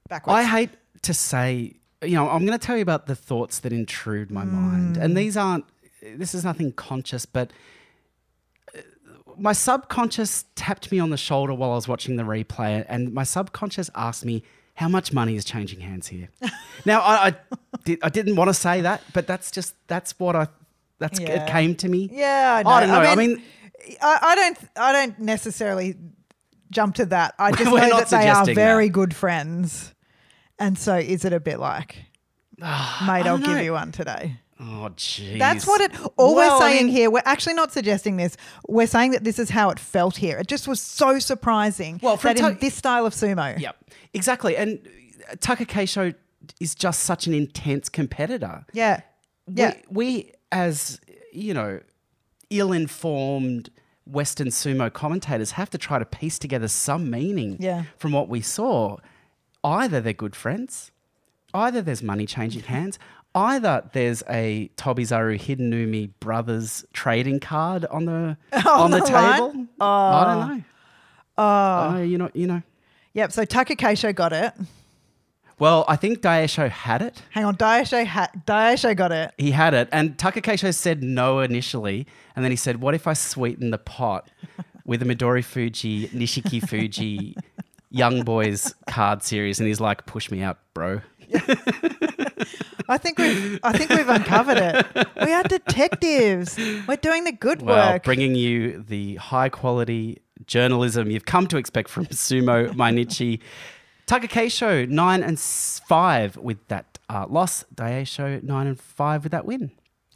backwards. 0.10 0.36
I 0.38 0.44
hate 0.44 0.70
to 1.04 1.14
say, 1.14 1.74
you 2.04 2.16
know, 2.16 2.30
I'm 2.30 2.46
going 2.46 2.58
to 2.58 2.64
tell 2.66 2.76
you 2.76 2.82
about 2.82 3.08
the 3.08 3.16
thoughts 3.16 3.60
that 3.60 3.74
intrude 3.74 4.32
my 4.32 4.44
mind. 4.44 4.98
And 4.98 5.16
these 5.18 5.36
aren't, 5.38 5.66
this 6.16 6.36
is 6.36 6.44
nothing 6.44 6.72
conscious, 6.74 7.26
but 7.26 7.52
uh, 8.76 8.80
my 9.38 9.54
subconscious 9.54 10.46
tapped 10.56 10.92
me 10.92 11.00
on 11.00 11.10
the 11.10 11.18
shoulder 11.18 11.54
while 11.54 11.72
I 11.72 11.76
was 11.76 11.88
watching 11.88 12.16
the 12.16 12.24
replay, 12.24 12.86
and 12.88 13.14
my 13.14 13.24
subconscious 13.24 13.90
asked 13.96 14.26
me, 14.26 14.44
how 14.76 14.88
much 14.88 15.12
money 15.12 15.36
is 15.36 15.44
changing 15.44 15.80
hands 15.80 16.08
here? 16.08 16.30
now, 16.86 17.02
I, 17.02 17.28
I, 17.30 17.36
did, 17.84 18.00
I 18.04 18.10
didn't 18.10 18.36
want 18.36 18.50
to 18.50 18.54
say 18.54 18.82
that, 18.82 19.02
but 19.14 19.26
that's 19.26 19.50
just, 19.50 19.74
that's 19.88 20.20
what 20.20 20.36
I, 20.36 20.48
that's, 21.00 21.20
Yeah. 21.20 21.44
it 21.46 21.50
came 21.50 21.74
to 21.76 21.90
me. 21.90 22.10
yeah, 22.14 22.58
I, 22.60 22.64
know. 22.64 22.70
I 22.70 22.80
don't 22.82 22.90
know. 22.90 22.96
I 23.00 23.16
mean, 23.16 23.42
I, 24.02 24.20
I 24.22 24.36
don't 24.36 24.58
I 24.76 24.92
don't 24.92 25.20
necessarily 25.20 25.96
jump 26.72 26.96
to 26.96 27.06
that. 27.08 27.36
I 27.40 27.52
just 27.54 27.66
know 27.66 27.78
that 27.78 28.10
they 28.10 28.28
are 28.30 28.46
very 28.46 28.88
that. 28.88 28.94
good 28.94 29.16
friends. 29.16 29.94
And 30.60 30.78
so 30.78 30.96
is 30.98 31.24
it 31.26 31.34
a 31.34 31.40
bit 31.40 31.60
like 31.60 31.96
mate, 32.58 32.66
I 32.68 33.22
I'll 33.26 33.38
give 33.38 33.60
you 33.64 33.74
one 33.74 33.92
today. 33.92 34.38
oh, 34.60 34.90
jeez. 34.96 35.38
That's 35.38 35.68
what 35.68 35.82
it. 35.82 35.92
All 36.18 36.36
Well, 36.36 36.60
we're 36.60 36.66
I 36.66 36.72
saying 36.72 36.86
mean- 36.88 36.96
here, 36.96 37.12
we're 37.12 37.22
actually 37.26 37.54
not 37.54 37.72
suggesting 37.72 38.18
this. 38.18 38.36
We're 38.68 38.88
saying 38.88 39.12
that 39.12 39.24
this 39.24 39.38
is 39.40 39.50
how 39.52 39.70
it 39.70 39.80
felt 39.80 40.18
here. 40.18 40.38
It 40.40 40.48
just 40.48 40.68
was 40.68 40.82
so 40.82 41.20
surprising 41.20 42.00
Well, 42.02 42.18
from 42.18 42.36
that 42.36 42.52
in 42.54 42.58
this 42.60 42.74
style 42.74 43.06
of 43.06 43.14
sumo. 43.14 43.60
Yep, 43.60 43.76
exactly. 44.14 44.58
And 44.58 44.80
uh, 45.32 45.36
Takakeisho 45.36 46.16
is 46.60 46.74
just 46.74 47.02
such 47.04 47.28
an 47.28 47.34
intense 47.34 47.90
competitor. 47.90 48.66
Yeah. 48.74 49.02
Yeah. 49.54 49.74
We, 49.92 49.96
we 50.26 50.32
as, 50.52 51.00
you 51.32 51.54
know, 51.54 51.80
ill 52.50 52.72
informed 52.72 53.70
Western 54.06 54.48
sumo 54.48 54.92
commentators 54.92 55.52
have 55.52 55.70
to 55.70 55.78
try 55.78 56.00
to 56.00 56.06
piece 56.06 56.40
together 56.40 56.68
some 56.68 57.10
meaning 57.12 57.58
Yeah. 57.60 57.84
from 57.98 58.12
what 58.14 58.28
we 58.30 58.42
saw. 58.42 58.98
Either 59.68 60.00
they're 60.00 60.14
good 60.14 60.36
friends, 60.36 60.92
either 61.54 61.82
there's 61.82 62.02
money 62.02 62.26
changing 62.26 62.62
mm-hmm. 62.62 62.74
hands, 62.74 63.00
either 63.36 63.90
there's 63.92 64.24
a 64.30 64.70
Tobizaru 64.78 65.40
Hidenoumi 65.40 66.12
brothers 66.20 66.86
trading 66.94 67.40
card 67.40 67.86
on 67.86 68.06
the 68.06 68.38
on, 68.66 68.92
the, 68.92 69.02
the 69.02 69.12
line? 69.12 69.34
table. 69.34 69.68
I 69.82 70.24
don't 70.24 70.52
oh. 70.52 70.56
know. 70.56 70.64
Oh, 71.38 72.02
you 72.02 72.18
know, 72.18 72.32
you 72.34 72.48
know. 72.48 72.62
Yep. 73.14 73.32
So 73.32 73.46
Takakeisho 73.46 74.16
got 74.16 74.34
it. 74.34 74.54
Well, 75.60 75.86
I 75.88 75.96
think 75.96 76.22
Daisho 76.22 76.70
had 76.70 77.02
it. 77.02 77.22
Hang 77.32 77.44
on. 77.44 77.58
Daisho, 77.58 78.06
ha- 78.06 78.30
Daisho 78.46 78.96
got 78.96 79.12
it. 79.12 79.34
He 79.38 79.52
had 79.52 79.74
it, 79.74 79.90
and 79.92 80.16
Takakeisho 80.18 80.74
said 80.74 81.04
no 81.04 81.40
initially, 81.40 82.06
and 82.36 82.46
then 82.46 82.52
he 82.52 82.56
said, 82.56 82.80
"What 82.80 82.94
if 82.94 83.08
I 83.08 83.14
sweeten 83.14 83.72
the 83.72 83.80
pot 83.80 84.30
with 84.86 85.02
a 85.02 85.06
Midori 85.06 85.44
Fuji, 85.44 86.10
Nishiki 86.10 86.68
Fuji, 86.68 87.36
Young 87.90 88.24
Boys 88.24 88.74
card 88.88 89.24
series?" 89.24 89.60
And 89.60 89.68
he's 89.68 89.80
like, 89.80 90.06
"Push 90.06 90.32
me 90.32 90.42
out, 90.42 90.58
bro." 90.74 91.02
I 92.90 92.98
think 92.98 93.18
we've. 93.18 93.60
I 93.64 93.78
think 93.78 93.90
we've 93.92 94.08
uncovered 94.08 94.58
it. 94.58 94.86
We 95.24 95.34
are 95.34 95.44
detectives. 95.44 96.58
We're 96.88 96.96
doing 96.98 97.26
the 97.26 97.32
good 97.34 97.62
Well, 97.62 97.94
work. 97.94 98.04
bringing 98.04 98.36
you 98.36 98.82
the 98.82 99.16
high 99.16 99.50
quality 99.50 100.22
journalism 100.46 101.12
you've 101.12 101.26
come 101.26 101.48
to 101.48 101.58
expect 101.58 101.90
from 101.90 102.06
Sumo 102.08 102.70
Mainichi. 102.74 103.40
Takakeisho 104.08 104.88
nine 104.88 105.22
and 105.22 105.38
five 105.40 106.38
with 106.38 106.66
that 106.70 106.98
uh, 107.10 107.26
loss. 107.28 107.66
Show 108.06 108.40
nine 108.42 108.68
and 108.68 108.80
five 108.80 109.24
with 109.24 109.32
that 109.34 109.46
win. 109.46 109.72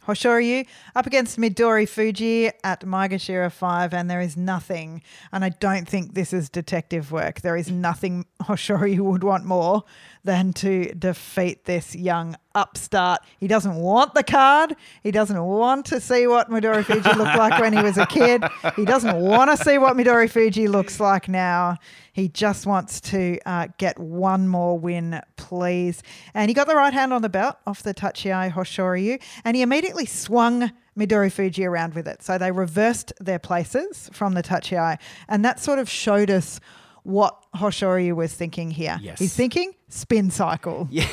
Hoshoryu 0.06 0.66
up 0.96 1.06
against 1.06 1.38
Midori 1.38 1.88
Fuji 1.88 2.50
at 2.64 2.80
Maegashira 2.80 3.52
5, 3.52 3.94
and 3.94 4.10
there 4.10 4.20
is 4.20 4.36
nothing, 4.36 5.02
and 5.32 5.44
I 5.44 5.50
don't 5.50 5.88
think 5.88 6.14
this 6.14 6.32
is 6.32 6.48
detective 6.48 7.12
work. 7.12 7.40
There 7.40 7.56
is 7.56 7.70
nothing 7.70 8.26
Hoshoryu 8.42 9.00
would 9.00 9.22
want 9.22 9.44
more 9.44 9.84
than 10.24 10.52
to 10.52 10.94
defeat 10.94 11.64
this 11.64 11.96
young 11.96 12.36
upstart. 12.54 13.20
He 13.38 13.48
doesn't 13.48 13.74
want 13.74 14.14
the 14.14 14.22
card. 14.22 14.76
He 15.02 15.10
doesn't 15.10 15.42
want 15.42 15.86
to 15.86 16.00
see 16.00 16.26
what 16.26 16.48
Midori 16.48 16.84
Fuji 16.84 17.12
looked 17.16 17.36
like 17.36 17.60
when 17.60 17.72
he 17.72 17.82
was 17.82 17.98
a 17.98 18.06
kid. 18.06 18.44
He 18.76 18.84
doesn't 18.84 19.16
want 19.20 19.50
to 19.50 19.56
see 19.62 19.78
what 19.78 19.96
Midori 19.96 20.30
Fuji 20.30 20.68
looks 20.68 21.00
like 21.00 21.28
now. 21.28 21.78
He 22.12 22.28
just 22.28 22.66
wants 22.66 23.00
to 23.02 23.38
uh, 23.46 23.68
get 23.78 23.98
one 23.98 24.46
more 24.46 24.78
win, 24.78 25.20
please. 25.36 26.02
And 26.34 26.48
he 26.48 26.54
got 26.54 26.68
the 26.68 26.76
right 26.76 26.92
hand 26.92 27.12
on 27.12 27.22
the 27.22 27.28
belt 27.28 27.56
off 27.66 27.82
the 27.82 27.94
Tachiai 27.94 28.52
Hoshoryu, 28.52 29.20
and 29.44 29.56
he 29.56 29.62
immediately 29.62 30.06
swung 30.06 30.70
Midori 30.96 31.32
Fuji 31.32 31.64
around 31.64 31.94
with 31.94 32.06
it. 32.06 32.22
So 32.22 32.36
they 32.36 32.52
reversed 32.52 33.12
their 33.18 33.38
places 33.38 34.10
from 34.12 34.34
the 34.34 34.42
Tachiai, 34.42 34.98
and 35.28 35.44
that 35.44 35.58
sort 35.58 35.78
of 35.78 35.88
showed 35.88 36.30
us 36.30 36.60
what 37.02 37.44
Hoshoryu 37.54 38.14
was 38.14 38.34
thinking 38.34 38.70
here. 38.70 38.98
Yes. 39.00 39.18
He's 39.18 39.34
thinking 39.34 39.74
spin 39.88 40.30
cycle. 40.30 40.88
Yeah. 41.02 41.08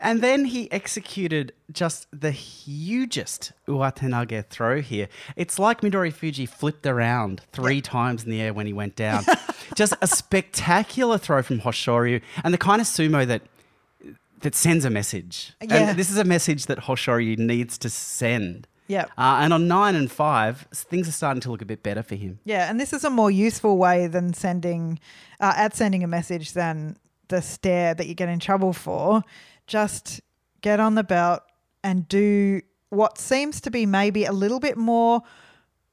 And 0.00 0.20
then 0.20 0.44
he 0.44 0.70
executed 0.70 1.52
just 1.72 2.08
the 2.12 2.30
hugest 2.30 3.52
Uwatenage 3.66 4.46
throw 4.48 4.82
here. 4.82 5.08
It's 5.34 5.58
like 5.58 5.80
Midori 5.80 6.12
Fuji 6.12 6.44
flipped 6.44 6.84
around 6.84 7.40
three 7.52 7.80
times 7.80 8.24
in 8.24 8.30
the 8.30 8.40
air 8.42 8.52
when 8.52 8.66
he 8.66 8.72
went 8.72 8.96
down. 8.96 9.24
just 9.74 9.94
a 10.02 10.06
spectacular 10.06 11.16
throw 11.16 11.42
from 11.42 11.60
Hoshoryu 11.60 12.20
and 12.42 12.52
the 12.52 12.58
kind 12.58 12.82
of 12.82 12.86
sumo 12.86 13.26
that 13.26 13.42
that 14.42 14.54
sends 14.54 14.84
a 14.84 14.90
message. 14.90 15.54
Yeah. 15.62 15.88
And 15.88 15.98
this 15.98 16.10
is 16.10 16.18
a 16.18 16.24
message 16.24 16.66
that 16.66 16.80
Hoshoryu 16.80 17.38
needs 17.38 17.78
to 17.78 17.88
send. 17.88 18.68
Yep. 18.86 19.10
Uh, 19.16 19.38
and 19.40 19.52
on 19.52 19.66
nine 19.66 19.94
and 19.94 20.10
five, 20.10 20.66
things 20.72 21.08
are 21.08 21.12
starting 21.12 21.40
to 21.42 21.50
look 21.50 21.62
a 21.62 21.66
bit 21.66 21.82
better 21.82 22.02
for 22.02 22.14
him. 22.16 22.38
Yeah, 22.44 22.68
and 22.68 22.78
this 22.78 22.92
is 22.92 23.04
a 23.04 23.10
more 23.10 23.30
useful 23.30 23.78
way 23.78 24.06
than 24.06 24.34
sending 24.34 24.98
uh, 25.40 25.54
at 25.56 25.74
sending 25.74 26.04
a 26.04 26.06
message 26.06 26.52
than 26.52 26.96
the 27.28 27.40
stare 27.40 27.94
that 27.94 28.06
you 28.06 28.14
get 28.14 28.28
in 28.28 28.38
trouble 28.40 28.72
for. 28.72 29.22
Just 29.66 30.20
get 30.60 30.80
on 30.80 30.94
the 30.94 31.04
belt 31.04 31.42
and 31.82 32.06
do 32.08 32.60
what 32.90 33.18
seems 33.18 33.60
to 33.62 33.70
be 33.70 33.86
maybe 33.86 34.24
a 34.24 34.32
little 34.32 34.60
bit 34.60 34.76
more 34.76 35.22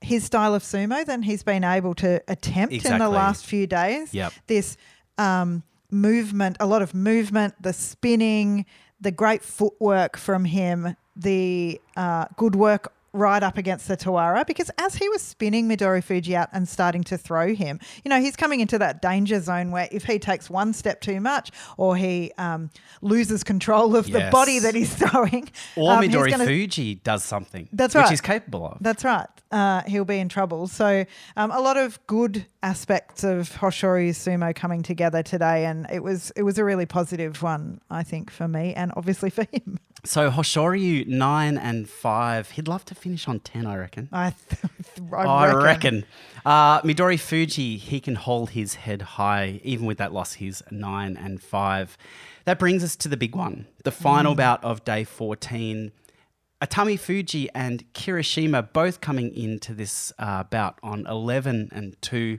his 0.02 0.24
style 0.24 0.56
of 0.56 0.64
sumo 0.64 1.06
than 1.06 1.22
he's 1.22 1.44
been 1.44 1.64
able 1.64 1.94
to 1.94 2.22
attempt 2.28 2.74
in 2.74 2.98
the 2.98 3.10
last 3.10 3.46
few 3.46 3.68
days. 3.68 4.14
Yep. 4.14 4.34
This 4.48 4.78
um, 5.18 5.64
movement, 5.92 6.58
a 6.60 6.66
lot 6.66 6.82
of 6.82 6.94
movement, 6.94 7.54
the 7.62 7.74
spinning, 7.74 8.66
the 9.00 9.12
great 9.12 9.44
footwork 9.44 10.18
from 10.18 10.46
him, 10.46 10.96
the 11.16 11.80
uh, 11.96 12.26
good 12.38 12.56
work 12.56 12.94
right 13.14 13.44
up 13.44 13.58
against 13.58 13.88
the 13.88 13.98
Tawara 13.98 14.48
because 14.48 14.72
as 14.78 14.96
he 14.96 15.10
was 15.10 15.22
spinning 15.22 15.68
Midori 15.68 16.04
Fuji 16.04 16.36
out 16.36 16.48
and 16.54 16.68
starting 16.68 17.04
to 17.06 17.18
throw 17.18 17.54
him, 17.54 17.80
you 18.06 18.10
know, 18.10 18.20
he's 18.22 18.36
coming 18.36 18.62
into 18.62 18.78
that 18.80 19.02
danger 19.02 19.40
zone 19.42 19.72
where 19.72 19.90
if 19.92 20.06
he 20.06 20.18
takes 20.18 20.50
one 20.50 20.72
step 20.74 21.02
too 21.02 21.20
much 21.20 21.52
or 21.78 21.96
he 21.98 22.32
um, 22.38 22.70
loses 23.02 23.44
control 23.44 23.96
of 23.96 24.10
the 24.12 24.30
body 24.32 24.60
that 24.60 24.76
he's 24.76 24.94
throwing, 25.02 25.50
Or 25.76 25.94
um, 25.94 26.04
Midori 26.04 26.30
gonna- 26.30 26.46
Fuji 26.46 26.96
does 26.96 27.24
something. 27.24 27.68
That's 27.74 27.96
right, 27.96 28.04
Which 28.04 28.12
he's 28.12 28.22
capable 28.22 28.66
of. 28.68 28.78
That's 28.82 29.04
right. 29.04 29.28
Uh, 29.52 29.82
he'll 29.88 30.06
be 30.06 30.18
in 30.20 30.30
trouble. 30.30 30.68
So, 30.68 31.06
um, 31.36 31.52
a 31.52 31.60
lot 31.60 31.76
of 31.76 32.00
good 32.08 32.46
aspects 32.64 33.26
of 33.26 33.50
Hoshoryu's 33.52 34.18
sumo 34.18 34.56
coming 34.56 34.82
together 34.82 35.22
today, 35.24 35.66
and 35.66 35.86
it 35.92 36.02
was 36.02 36.32
it 36.38 36.44
was 36.44 36.58
a 36.58 36.64
really 36.64 36.86
positive 36.86 37.42
one, 37.44 37.82
I 37.90 38.04
think, 38.04 38.32
for 38.32 38.48
me, 38.48 38.74
and 38.74 38.94
obviously 38.96 39.30
for 39.30 39.46
him. 39.52 39.78
So 40.06 40.32
Hoshoryu 40.32 41.06
nine 41.06 41.58
and 41.58 41.90
five. 41.90 42.52
He'd 42.52 42.68
love 42.70 42.86
to 42.86 42.96
finish 43.02 43.28
on 43.28 43.40
ten, 43.40 43.66
I 43.66 43.76
reckon. 43.78 44.08
I, 44.12 44.34
th- 44.50 44.62
I, 45.14 45.16
I 45.16 45.46
reckon. 45.48 45.64
reckon. 45.64 46.06
Uh, 46.46 46.82
Midori 46.84 47.20
Fuji, 47.20 47.78
he 47.78 48.00
can 48.00 48.16
hold 48.16 48.52
his 48.52 48.76
head 48.76 49.02
high, 49.02 49.60
even 49.64 49.86
with 49.86 49.98
that 49.98 50.14
loss. 50.14 50.34
He's 50.34 50.62
nine 50.72 51.18
and 51.18 51.42
five. 51.42 51.98
That 52.46 52.60
brings 52.60 52.84
us 52.84 52.96
to 52.98 53.08
the 53.08 53.18
big 53.18 53.36
one, 53.36 53.66
the 53.84 53.92
final 53.92 54.36
bout 54.36 54.64
of 54.64 54.84
day 54.86 55.04
14. 55.04 55.92
Atami 56.62 57.00
Fuji 57.00 57.50
and 57.56 57.92
Kirishima 57.94 58.72
both 58.72 59.02
coming 59.02 59.36
into 59.36 59.74
this 59.74 60.14
uh, 60.20 60.44
bout 60.44 60.78
on 60.84 61.08
11 61.08 61.70
and 61.72 62.00
2. 62.02 62.38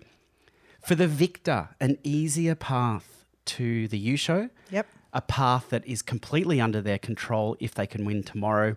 For 0.80 0.94
the 0.94 1.08
victor, 1.08 1.70
an 1.80 1.98
easier 2.04 2.54
path 2.54 3.24
to 3.46 3.88
the 3.88 4.04
Yusho. 4.04 4.50
Yep. 4.70 4.86
A 5.12 5.20
path 5.20 5.70
that 5.70 5.84
is 5.86 6.02
completely 6.02 6.60
under 6.60 6.80
their 6.80 6.98
control 6.98 7.56
if 7.60 7.74
they 7.74 7.86
can 7.86 8.04
win 8.04 8.22
tomorrow 8.22 8.76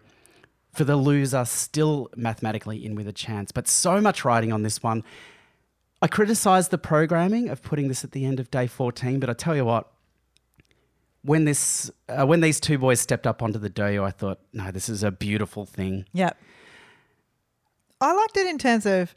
for 0.75 0.83
the 0.83 0.95
loser, 0.95 1.45
still 1.45 2.09
mathematically 2.15 2.85
in 2.85 2.95
with 2.95 3.07
a 3.07 3.13
chance. 3.13 3.51
But 3.51 3.67
so 3.67 4.01
much 4.01 4.25
riding 4.25 4.51
on 4.51 4.63
this 4.63 4.83
one. 4.83 5.03
I 6.01 6.07
criticised 6.07 6.71
the 6.71 6.77
programming 6.77 7.49
of 7.49 7.61
putting 7.61 7.87
this 7.87 8.03
at 8.03 8.11
the 8.11 8.25
end 8.25 8.39
of 8.39 8.51
day 8.51 8.67
14, 8.67 9.19
but 9.19 9.29
I 9.29 9.33
tell 9.33 9.55
you 9.55 9.65
what, 9.65 9.91
when 11.23 11.45
this 11.45 11.89
uh, 12.07 12.25
when 12.25 12.41
these 12.41 12.59
two 12.59 12.77
boys 12.77 12.99
stepped 12.99 13.25
up 13.25 13.41
onto 13.41 13.57
the 13.57 13.69
doyo, 13.69 14.03
I 14.03 14.11
thought, 14.11 14.39
no, 14.53 14.69
this 14.71 14.89
is 14.89 15.01
a 15.03 15.11
beautiful 15.11 15.65
thing. 15.65 16.05
Yep. 16.13 16.37
I 17.99 18.13
liked 18.13 18.37
it 18.37 18.45
in 18.45 18.59
terms 18.59 18.85
of 18.85 19.15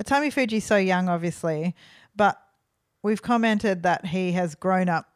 Atami 0.00 0.32
Fuji's 0.32 0.64
so 0.64 0.76
young, 0.76 1.08
obviously, 1.08 1.74
but 2.14 2.40
we've 3.02 3.22
commented 3.22 3.82
that 3.82 4.06
he 4.06 4.32
has 4.32 4.54
grown 4.54 4.88
up, 4.88 5.10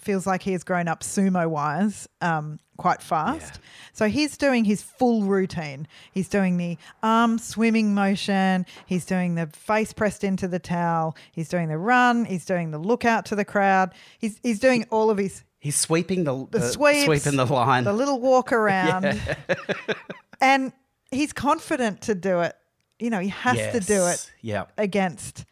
feels 0.00 0.26
like 0.26 0.42
he 0.42 0.52
has 0.52 0.62
grown 0.64 0.88
up 0.88 1.00
sumo 1.00 1.48
wise 1.48 2.08
um, 2.20 2.58
quite 2.76 3.00
fast. 3.02 3.58
So 3.92 4.08
he's 4.08 4.36
doing 4.36 4.64
his 4.64 4.82
full 4.82 5.22
routine. 5.24 5.88
He's 6.12 6.28
doing 6.28 6.58
the 6.58 6.76
arm 7.02 7.38
swimming 7.38 7.94
motion, 7.94 8.66
he's 8.86 9.04
doing 9.06 9.34
the 9.36 9.46
face 9.46 9.92
pressed 9.92 10.22
into 10.24 10.46
the 10.48 10.58
towel, 10.58 11.16
he's 11.32 11.48
doing 11.48 11.68
the 11.68 11.78
run, 11.78 12.24
he's 12.26 12.44
doing 12.44 12.70
the 12.70 12.78
look 12.78 13.04
out 13.04 13.24
to 13.26 13.34
the 13.36 13.44
crowd, 13.44 13.92
he's, 14.18 14.38
he's 14.42 14.58
doing 14.58 14.86
all 14.90 15.10
of 15.10 15.18
his 15.18 15.42
He's 15.58 15.76
sweeping 15.76 16.22
the, 16.24 16.46
the 16.50 16.58
uh, 16.58 16.68
sweeps, 16.68 17.04
sweeping 17.06 17.36
the 17.36 17.46
line. 17.46 17.82
the 17.84 17.92
little 17.92 18.20
walk 18.20 18.52
around, 18.62 19.18
and 20.40 20.72
he's 21.10 21.32
confident 21.32 22.02
to 22.02 22.14
do 22.14 22.40
it. 22.40 22.54
You 23.00 23.10
know, 23.10 23.18
he 23.18 23.28
has 23.30 23.56
to 23.72 23.80
do 23.80 24.06
it 24.06 24.30
Yes. 24.30 24.30
Yeah. 24.42 24.64
against 24.78 25.44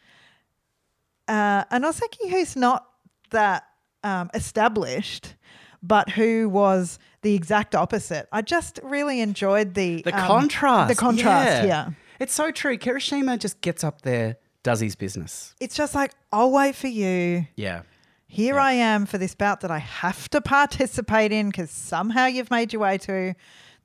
uh, 1.26 1.64
an 1.70 1.82
Ozeki 1.82 2.30
who's 2.30 2.54
not 2.54 2.86
that 3.30 3.64
um, 4.04 4.30
established, 4.34 5.34
but 5.82 6.10
who 6.10 6.48
was 6.48 6.98
the 7.22 7.34
exact 7.34 7.74
opposite. 7.74 8.28
I 8.30 8.42
just 8.42 8.78
really 8.84 9.20
enjoyed 9.20 9.74
the 9.74 10.02
The 10.02 10.14
um, 10.14 10.26
contrast. 10.26 10.88
The 10.90 11.00
contrast, 11.00 11.62
yeah. 11.62 11.64
yeah. 11.64 11.90
It's 12.20 12.34
so 12.34 12.52
true. 12.52 12.78
Kirishima 12.78 13.38
just 13.38 13.60
gets 13.60 13.82
up 13.82 14.02
there, 14.02 14.36
does 14.62 14.78
his 14.78 14.94
business. 14.94 15.54
It's 15.58 15.74
just 15.74 15.94
like 15.94 16.12
I'll 16.32 16.52
wait 16.52 16.76
for 16.76 16.86
you. 16.86 17.46
Yeah. 17.56 17.82
Here 18.28 18.58
I 18.58 18.72
am 18.72 19.06
for 19.06 19.18
this 19.18 19.34
bout 19.34 19.60
that 19.62 19.70
I 19.70 19.78
have 19.78 20.28
to 20.30 20.40
participate 20.40 21.32
in 21.32 21.48
because 21.48 21.70
somehow 21.70 22.26
you've 22.26 22.50
made 22.50 22.72
your 22.72 22.82
way 22.82 22.98
to 22.98 23.34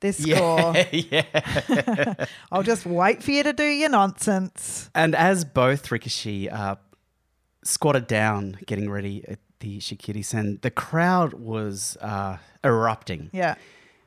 this 0.00 0.18
score. 0.18 0.74
Yeah. 0.92 1.24
yeah. 1.68 2.26
I'll 2.52 2.62
just 2.62 2.84
wait 2.84 3.22
for 3.22 3.30
you 3.30 3.42
to 3.42 3.52
do 3.52 3.64
your 3.64 3.90
nonsense. 3.90 4.90
And 4.94 5.14
as 5.14 5.44
both 5.44 5.88
Rikishi 5.88 6.52
uh, 6.52 6.76
squatted 7.64 8.06
down, 8.06 8.58
getting 8.66 8.90
ready 8.90 9.24
the 9.60 9.78
Shikiri 9.78 10.24
Sen, 10.24 10.58
the 10.62 10.70
crowd 10.70 11.34
was 11.34 11.96
uh, 12.00 12.38
erupting. 12.64 13.30
Yeah. 13.32 13.54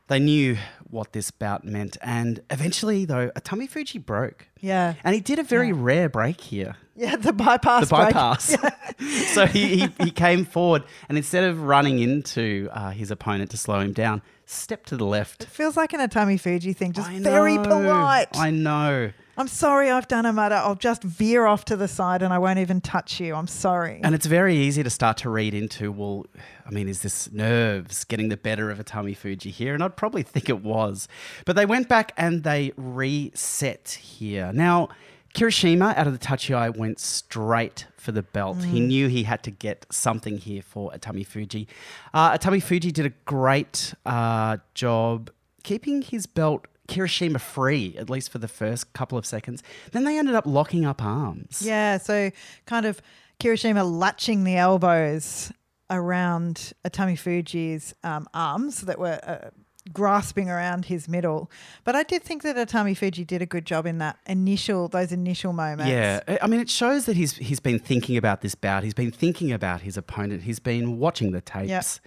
They 0.07 0.19
knew 0.19 0.57
what 0.89 1.13
this 1.13 1.31
bout 1.31 1.63
meant. 1.63 1.97
And 2.01 2.41
eventually, 2.49 3.05
though, 3.05 3.29
Atami 3.31 3.69
Fuji 3.69 3.99
broke. 3.99 4.47
Yeah. 4.59 4.95
And 5.03 5.15
he 5.15 5.21
did 5.21 5.39
a 5.39 5.43
very 5.43 5.71
rare 5.71 6.09
break 6.09 6.41
here. 6.41 6.75
Yeah, 6.95 7.15
the 7.15 7.33
bypass. 7.33 7.87
The 7.87 7.95
bypass. 7.95 8.55
so 9.33 9.45
he, 9.47 9.77
he, 9.77 9.89
he 10.03 10.11
came 10.11 10.45
forward 10.45 10.83
and 11.07 11.17
instead 11.17 11.45
of 11.45 11.63
running 11.63 11.99
into 11.99 12.69
uh, 12.71 12.91
his 12.91 13.11
opponent 13.11 13.51
to 13.51 13.57
slow 13.57 13.79
him 13.79 13.93
down, 13.93 14.21
stepped 14.45 14.89
to 14.89 14.97
the 14.97 15.05
left. 15.05 15.43
It 15.43 15.49
feels 15.49 15.77
like 15.77 15.93
an 15.93 16.01
Atami 16.01 16.39
Fuji 16.39 16.73
thing, 16.73 16.91
just 16.91 17.09
I 17.09 17.19
very 17.19 17.57
polite. 17.57 18.37
I 18.37 18.51
know. 18.51 19.11
I'm 19.35 19.47
sorry 19.47 19.89
I've 19.89 20.07
done 20.07 20.25
a 20.27 20.33
matta. 20.33 20.55
I'll 20.55 20.75
just 20.75 21.03
veer 21.03 21.45
off 21.45 21.65
to 21.65 21.75
the 21.75 21.87
side 21.87 22.21
and 22.21 22.31
I 22.31 22.37
won't 22.37 22.59
even 22.59 22.81
touch 22.81 23.19
you. 23.19 23.33
I'm 23.33 23.47
sorry. 23.47 23.99
And 24.03 24.13
it's 24.13 24.27
very 24.27 24.55
easy 24.55 24.83
to 24.83 24.89
start 24.91 25.17
to 25.17 25.29
read 25.29 25.55
into, 25.55 25.91
well, 25.91 26.25
I 26.65 26.69
mean, 26.69 26.87
is 26.87 27.01
this 27.01 27.31
nerves 27.31 28.03
getting 28.03 28.29
the 28.29 28.37
better 28.37 28.69
of 28.69 28.79
a 28.79 28.83
Atami 28.83 29.17
Fuji 29.17 29.49
here? 29.49 29.73
And 29.73 29.83
I'd 29.83 29.97
probably 29.97 30.21
think 30.21 30.49
it 30.49 30.61
was. 30.61 31.07
But 31.45 31.55
they 31.55 31.65
went 31.65 31.89
back 31.89 32.11
and 32.15 32.43
they 32.43 32.73
reset 32.77 33.97
here. 34.01 34.51
Now, 34.53 34.89
Kirishima 35.33 35.97
out 35.97 36.05
of 36.05 36.13
the 36.13 36.19
Tachiai 36.19 36.77
went 36.77 36.99
straight 36.99 37.87
for 37.97 38.11
the 38.11 38.21
belt. 38.21 38.63
He 38.63 38.79
knew 38.79 39.07
he 39.07 39.23
had 39.23 39.41
to 39.43 39.51
get 39.51 39.87
something 39.91 40.37
here 40.37 40.61
for 40.61 40.91
Atami 40.91 41.25
Fuji. 41.25 41.67
Uh, 42.13 42.37
Atami 42.37 42.61
Fuji 42.61 42.91
did 42.91 43.07
a 43.07 43.13
great 43.25 43.95
uh, 44.05 44.57
job 44.75 45.31
keeping 45.63 46.03
his 46.03 46.27
belt 46.27 46.67
Kirishima 46.87 47.39
free, 47.39 47.95
at 47.97 48.09
least 48.09 48.29
for 48.31 48.39
the 48.39 48.47
first 48.47 48.93
couple 48.93 49.17
of 49.17 49.25
seconds. 49.25 49.63
Then 49.91 50.03
they 50.03 50.17
ended 50.17 50.35
up 50.35 50.45
locking 50.45 50.85
up 50.85 51.01
arms. 51.01 51.61
yeah, 51.63 51.97
so 51.97 52.31
kind 52.65 52.85
of 52.85 53.01
Kirishima 53.39 53.89
latching 53.89 54.43
the 54.43 54.55
elbows 54.57 55.51
around 55.89 56.73
Atami 56.85 57.17
Fuji's 57.17 57.93
um, 58.03 58.27
arms 58.33 58.81
that 58.81 58.99
were 58.99 59.19
uh, 59.23 59.49
grasping 59.91 60.49
around 60.49 60.85
his 60.85 61.07
middle. 61.09 61.51
But 61.83 61.95
I 61.95 62.03
did 62.03 62.23
think 62.23 62.41
that 62.43 62.55
Atami 62.55 62.97
Fuji 62.97 63.25
did 63.25 63.41
a 63.41 63.45
good 63.45 63.65
job 63.65 63.85
in 63.85 63.97
that 63.99 64.17
initial, 64.27 64.87
those 64.87 65.11
initial 65.11 65.53
moments. 65.53 65.89
Yeah, 65.91 66.21
I- 66.41 66.47
mean, 66.47 66.59
it 66.61 66.69
shows 66.69 67.05
that 67.05 67.15
he's 67.15 67.33
he's 67.37 67.59
been 67.59 67.79
thinking 67.79 68.17
about 68.17 68.41
this 68.41 68.55
bout. 68.55 68.83
He's 68.83 68.93
been 68.93 69.11
thinking 69.11 69.51
about 69.51 69.81
his 69.81 69.97
opponent. 69.97 70.43
He's 70.43 70.59
been 70.59 70.97
watching 70.99 71.31
the 71.31 71.41
tapes. 71.41 71.99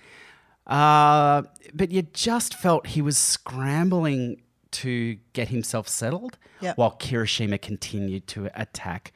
Uh, 0.67 1.43
but 1.75 1.93
you 1.93 2.03
just 2.03 2.55
felt 2.55 2.89
he 2.89 3.01
was 3.03 3.17
scrambling 3.17 4.43
to 4.73 5.17
get 5.33 5.49
himself 5.49 5.89
settled 5.89 6.39
Yep. 6.61 6.77
while 6.79 6.93
Kirishima 6.99 7.61
continued 7.61 8.27
to 8.29 8.49
attack. 8.61 9.13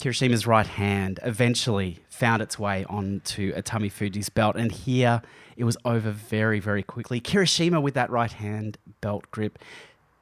Kirishima's 0.00 0.46
right 0.46 0.66
hand 0.66 1.20
eventually 1.22 1.98
found 2.08 2.40
its 2.40 2.58
way 2.58 2.84
onto 2.88 3.52
Atami 3.54 3.92
Fuji's 3.92 4.30
belt, 4.30 4.56
and 4.56 4.72
here 4.72 5.20
it 5.56 5.64
was 5.64 5.76
over 5.84 6.10
very, 6.10 6.58
very 6.58 6.82
quickly. 6.82 7.20
Kirishima 7.20 7.82
with 7.82 7.94
that 7.94 8.08
right 8.10 8.32
hand 8.32 8.78
belt 9.02 9.30
grip. 9.30 9.58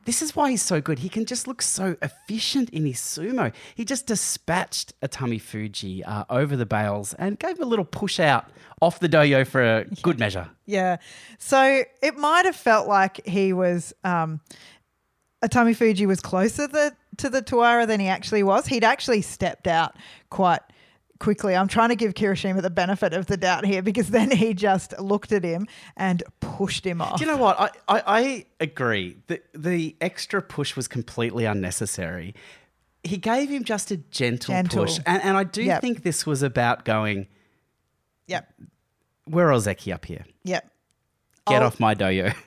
This 0.09 0.23
is 0.23 0.35
why 0.35 0.49
he's 0.49 0.63
so 0.63 0.81
good. 0.81 1.01
He 1.01 1.11
can 1.11 1.27
just 1.27 1.47
look 1.47 1.61
so 1.61 1.95
efficient 2.01 2.71
in 2.71 2.87
his 2.87 2.97
sumo. 2.97 3.53
He 3.75 3.85
just 3.85 4.07
dispatched 4.07 4.99
Atami 5.03 5.39
Fuji 5.39 6.03
uh, 6.03 6.25
over 6.31 6.57
the 6.57 6.65
bales 6.65 7.13
and 7.13 7.39
gave 7.39 7.59
him 7.59 7.65
a 7.65 7.67
little 7.67 7.85
push 7.85 8.19
out 8.19 8.47
off 8.81 9.01
the 9.01 9.09
doyo 9.11 9.47
for 9.47 9.63
a 9.63 9.85
good 10.01 10.19
measure. 10.19 10.49
Yeah. 10.65 10.97
So 11.37 11.83
it 12.01 12.17
might 12.17 12.47
have 12.47 12.57
felt 12.57 12.89
like 12.89 13.27
he 13.27 13.53
was 13.53 13.93
um 14.03 14.41
Atami 15.45 15.77
Fuji 15.77 16.07
was 16.07 16.21
closer 16.21 16.67
the, 16.67 16.97
to 17.19 17.29
the 17.29 17.43
Tawara 17.43 17.87
than 17.87 18.01
he 18.01 18.09
actually 18.09 18.43
was. 18.43 18.67
He'd 18.67 18.85
actually 18.85 19.21
stepped 19.21 19.67
out 19.67 19.95
quite 20.31 20.63
quickly. 21.19 21.55
I'm 21.57 21.69
trying 21.69 21.89
to 21.91 21.97
give 21.97 22.15
Kirishima 22.15 22.63
the 22.63 22.71
benefit 22.71 23.13
of 23.13 23.27
the 23.27 23.37
doubt 23.37 23.65
here 23.67 23.83
because 23.83 24.09
then 24.11 24.31
he 24.31 24.55
just 24.55 24.99
looked 25.01 25.33
at 25.33 25.45
him 25.45 25.67
and 25.97 26.23
pushed 26.41 26.85
him 26.87 27.01
off. 27.01 27.19
Do 27.19 27.25
you 27.25 27.31
know 27.31 27.37
what? 27.37 27.59
I, 27.59 27.71
I, 27.97 28.03
I 28.07 28.47
agree. 28.61 29.17
The, 29.27 29.41
the 29.55 29.97
extra 30.01 30.41
push 30.43 30.77
was 30.77 30.87
completely 30.89 31.45
unnecessary. 31.45 32.35
He 33.05 33.17
gave 33.17 33.49
him 33.49 33.65
just 33.65 33.91
a 33.91 33.97
gentle, 33.97 34.53
Gentle. 34.55 34.85
push. 34.85 34.99
And, 35.07 35.23
and 35.23 35.37
I 35.37 35.45
do 35.45 35.63
Yep. 35.63 35.81
think 35.81 36.03
this 36.03 36.27
was 36.27 36.43
about 36.43 36.85
going, 36.85 37.27
Yep. 38.27 38.53
we're 39.29 39.49
Ozeki 39.49 39.93
up 39.95 40.05
here. 40.05 40.25
Yep. 40.45 40.71
Get 41.47 41.63
I'll- 41.63 41.69
off 41.69 41.81
my 41.81 41.95
doyo. 41.95 42.35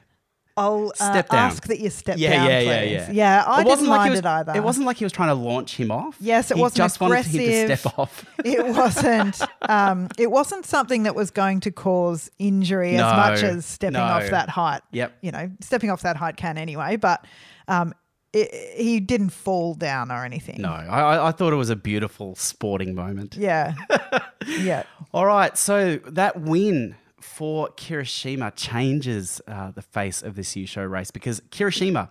I'll 0.58 0.92
uh, 1.00 1.12
Step 1.12 1.30
down. 1.30 1.40
ask 1.52 1.66
that 1.68 1.80
you 1.80 1.90
step 1.90 2.18
yeah, 2.18 2.30
down, 2.32 2.50
yeah, 2.50 2.60
please. 2.60 2.66
yeah, 2.68 2.82
yeah. 2.92 3.12
Yeah, 3.12 3.44
I 3.48 3.54
It 3.54 3.58
didn't 3.64 3.68
wasn't 3.70 3.90
like 3.90 4.04
he 4.06 4.10
was- 4.12 4.20
it 4.20 4.26
either. 4.26 4.54
It 4.56 4.64
wasn't 4.64 4.86
like 4.86 4.98
he 4.98 5.06
was 5.06 5.12
trying 5.14 5.30
to 5.30 5.34
launch 5.36 5.78
him 5.78 5.92
off. 5.92 6.16
Yes, 6.20 6.52
it 6.52 6.56
he 6.58 6.62
wasn't 6.62 6.78
just 6.78 7.00
wanted 7.00 7.26
him 7.26 7.40
to 7.68 7.78
step 7.78 7.98
off. 8.00 8.26
it 8.46 8.66
wasn't 8.66 9.42
um, 9.64 10.10
it 10.18 10.30
wasn't 10.30 10.66
something 10.66 11.04
that 11.04 11.16
was 11.16 11.32
going 11.32 11.60
to 11.62 11.72
cause 11.72 12.30
injury 12.40 12.94
No, 12.98 13.08
as 13.08 13.14
much 13.16 13.44
as 13.44 13.66
stepping 13.66 13.94
no. 13.94 14.02
off 14.04 14.30
that 14.30 14.50
height. 14.50 14.82
Yep. 14.92 15.18
You 15.22 15.32
know, 15.32 15.52
stepping 15.62 15.90
off 15.90 16.02
that 16.02 16.18
height 16.18 16.36
can 16.38 16.58
anyway, 16.58 16.96
but 16.98 17.26
um, 17.68 17.94
i 18.36 18.48
he 18.78 19.00
didn't 19.00 19.30
fall 19.32 19.74
down 19.74 20.12
or 20.12 20.24
anything. 20.26 20.62
No, 20.62 20.70
I, 20.72 20.86
I- 21.16 21.28
I 21.30 21.32
thought 21.32 21.54
it 21.54 21.58
was 21.58 21.70
a 21.70 21.76
beautiful 21.76 22.36
sporting 22.36 22.94
moment. 22.96 23.36
Yeah. 23.38 23.74
yeah. 24.48 24.84
All 25.14 25.26
right, 25.26 25.58
so 25.58 25.98
that 26.08 26.40
win 26.42 26.96
for 27.22 27.70
Kirishima 27.70 28.54
changes 28.56 29.42
uh, 29.48 29.72
the 29.72 29.82
face 29.82 30.22
of 30.22 30.36
this 30.36 30.54
Yusho 30.56 30.90
race 30.90 31.12
because 31.12 31.40
Kirishima 31.52 32.10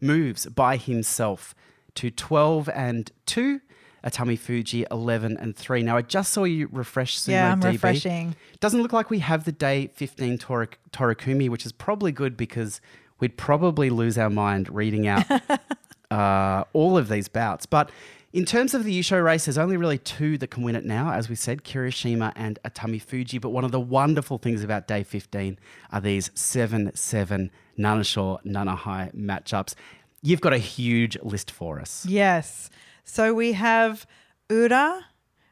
moves 0.00 0.46
by 0.46 0.76
himself 0.76 1.54
to 1.94 2.10
12 2.10 2.68
and 2.74 3.10
2, 3.26 3.60
Atamifuji 4.04 4.84
11 4.90 5.36
and 5.38 5.56
3. 5.56 5.82
Now, 5.82 5.96
I 5.96 6.02
just 6.02 6.32
saw 6.32 6.44
you 6.44 6.68
refresh 6.70 7.18
Sumo 7.18 7.28
Yeah, 7.32 7.52
I'm 7.52 7.60
DB. 7.60 7.72
refreshing. 7.72 8.36
Doesn't 8.60 8.82
look 8.82 8.92
like 8.92 9.10
we 9.10 9.18
have 9.20 9.44
the 9.44 9.52
day 9.52 9.88
15 9.94 10.38
Tor- 10.38 10.68
Torikumi, 10.92 11.48
which 11.48 11.66
is 11.66 11.72
probably 11.72 12.12
good 12.12 12.36
because 12.36 12.80
we'd 13.18 13.36
probably 13.36 13.90
lose 13.90 14.16
our 14.18 14.30
mind 14.30 14.68
reading 14.74 15.06
out 15.08 15.24
uh, 16.10 16.64
all 16.72 16.96
of 16.98 17.08
these 17.08 17.28
bouts. 17.28 17.66
But 17.66 17.90
in 18.32 18.44
terms 18.44 18.74
of 18.74 18.84
the 18.84 18.98
Yusho 18.98 19.22
race, 19.24 19.46
there's 19.46 19.56
only 19.58 19.76
really 19.76 19.98
two 19.98 20.36
that 20.38 20.48
can 20.50 20.62
win 20.62 20.76
it 20.76 20.84
now, 20.84 21.12
as 21.12 21.28
we 21.28 21.34
said, 21.34 21.64
Kirishima 21.64 22.32
and 22.36 22.58
Atamifuji. 22.64 23.40
But 23.40 23.50
one 23.50 23.64
of 23.64 23.72
the 23.72 23.80
wonderful 23.80 24.38
things 24.38 24.62
about 24.62 24.86
day 24.86 25.02
15 25.02 25.58
are 25.92 26.00
these 26.00 26.30
7 26.34 26.92
7 26.94 27.50
Nanasho 27.78 28.38
Nanahai 28.44 29.14
matchups. 29.14 29.74
You've 30.22 30.40
got 30.40 30.52
a 30.52 30.58
huge 30.58 31.16
list 31.22 31.50
for 31.50 31.80
us. 31.80 32.04
Yes. 32.06 32.68
So 33.04 33.32
we 33.32 33.52
have 33.52 34.06
Ura 34.50 35.04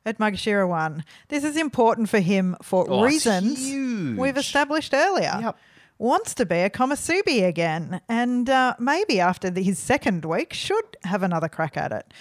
at 0.05 0.19
Maegashira 0.19 0.69
1. 0.69 1.05
This 1.29 1.45
is 1.45 1.57
important 1.57 2.09
for 2.09 2.21
him 2.21 2.57
for 2.63 2.87
Oh, 2.91 3.03
reasons 3.05 4.19
we've 4.19 4.37
established 4.37 4.93
earlier. 4.93 5.39
Yep. 5.41 5.57
Wants 5.99 6.35
to 6.35 6.45
be 6.45 6.57
a 6.57 6.69
Komusubi 6.71 7.47
again, 7.47 8.01
and 8.09 8.51
uh, 8.51 8.75
maybe 8.81 9.21
after 9.21 9.49
the, 9.49 9.63
his 9.63 9.79
second 9.79 10.25
week, 10.25 10.53
should 10.53 10.97
have 11.05 11.23
another 11.23 11.49
crack 11.49 11.77
at 11.77 11.93
it. 11.93 12.13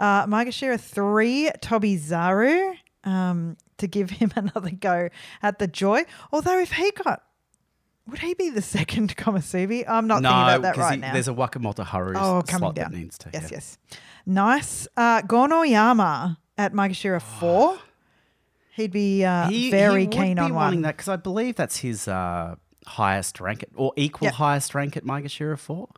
Uh, 0.00 0.26
Maegashira 0.26 0.80
3, 0.80 1.50
Tobizaru, 1.60 2.74
um, 3.04 3.56
to 3.78 3.86
give 3.86 4.10
him 4.20 4.32
another 4.34 4.70
go 4.70 5.08
at 5.42 5.58
the 5.58 5.66
joy. 5.68 6.04
Although, 6.32 6.58
if 6.58 6.72
he 6.72 6.90
got, 6.92 7.22
would 8.08 8.18
he 8.20 8.32
be 8.34 8.48
the 8.50 8.62
second 8.76 9.14
Komusubi? 9.16 9.84
I'm 9.88 10.06
not 10.06 10.22
thinking 10.22 10.30
about 10.30 10.62
that 10.62 10.76
right 10.78 10.94
he- 10.94 11.00
now. 11.00 11.12
there's 11.12 11.28
a 11.28 11.32
Wakamotoharu 11.34 12.14
Oh, 12.16 12.42
coming 12.46 12.72
down. 12.72 12.92
that 12.92 12.98
needs 12.98 13.18
to. 13.18 13.30
Yes, 13.32 13.42
yeah. 13.44 13.48
yes. 13.52 13.78
Nice. 14.26 14.88
Uh, 14.96 15.20
Gonoyama 15.22 16.38
at 16.58 16.72
Maegashira 16.72 17.20
4. 17.22 17.78
He'd 18.76 18.92
be 18.92 19.24
uh, 19.24 19.48
He, 19.48 19.70
very 19.70 20.02
he 20.02 20.06
keen 20.08 20.36
be 20.36 20.40
on 20.42 20.54
wanting 20.54 20.78
one. 20.78 20.82
that 20.82 20.96
because 20.96 21.08
I 21.08 21.16
believe 21.16 21.56
that's 21.56 21.76
his 21.78 22.08
uh, 22.08 22.54
highest 22.86 23.38
rank 23.40 23.62
at, 23.64 23.68
or 23.74 23.92
equal 23.96 24.26
Yep. 24.26 24.34
highest 24.34 24.74
rank 24.74 24.96
at 24.96 25.04
Maegashira 25.04 25.58
4. 25.58 25.88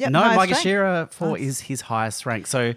Yep, 0.00 0.10
no, 0.10 0.20
rank. 0.36 1.12
4 1.12 1.28
Nice. 1.28 1.40
is 1.40 1.60
his 1.60 1.80
highest 1.82 2.26
rank. 2.26 2.46
So 2.46 2.74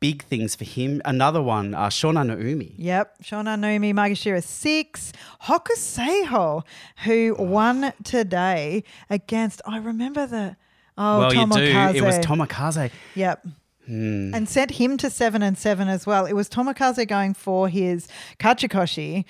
big 0.00 0.22
things 0.24 0.54
for 0.54 0.64
him. 0.64 1.00
Another 1.06 1.40
one, 1.40 1.74
uh, 1.74 1.86
Shonannoumi. 1.88 2.74
Yep. 2.76 3.22
Shona 3.22 3.58
Nomi 3.58 3.94
Maegashira 3.94 4.42
6. 4.42 5.12
Hokuseiho, 5.44 6.62
who 7.04 7.34
won 7.38 7.92
today 8.02 8.84
against, 9.08 9.62
I 9.66 9.78
remember 9.78 10.26
the, 10.26 10.56
oh, 10.98 11.20
well, 11.20 11.34
you 11.34 11.46
do. 11.46 11.96
It 11.96 12.02
was 12.02 12.18
Tomokaze. 12.18 12.90
Yep. 13.14 13.46
Hmm. 13.86 14.34
And 14.34 14.48
sent 14.48 14.72
him 14.72 14.96
to 14.98 15.10
seven 15.10 15.42
and 15.42 15.56
seven 15.56 15.88
as 15.88 16.06
well. 16.06 16.26
It 16.26 16.32
was 16.34 16.48
Tomokaze 16.48 17.06
going 17.06 17.34
for 17.34 17.68
his 17.68 18.08
Kachikoshi, 18.38 19.24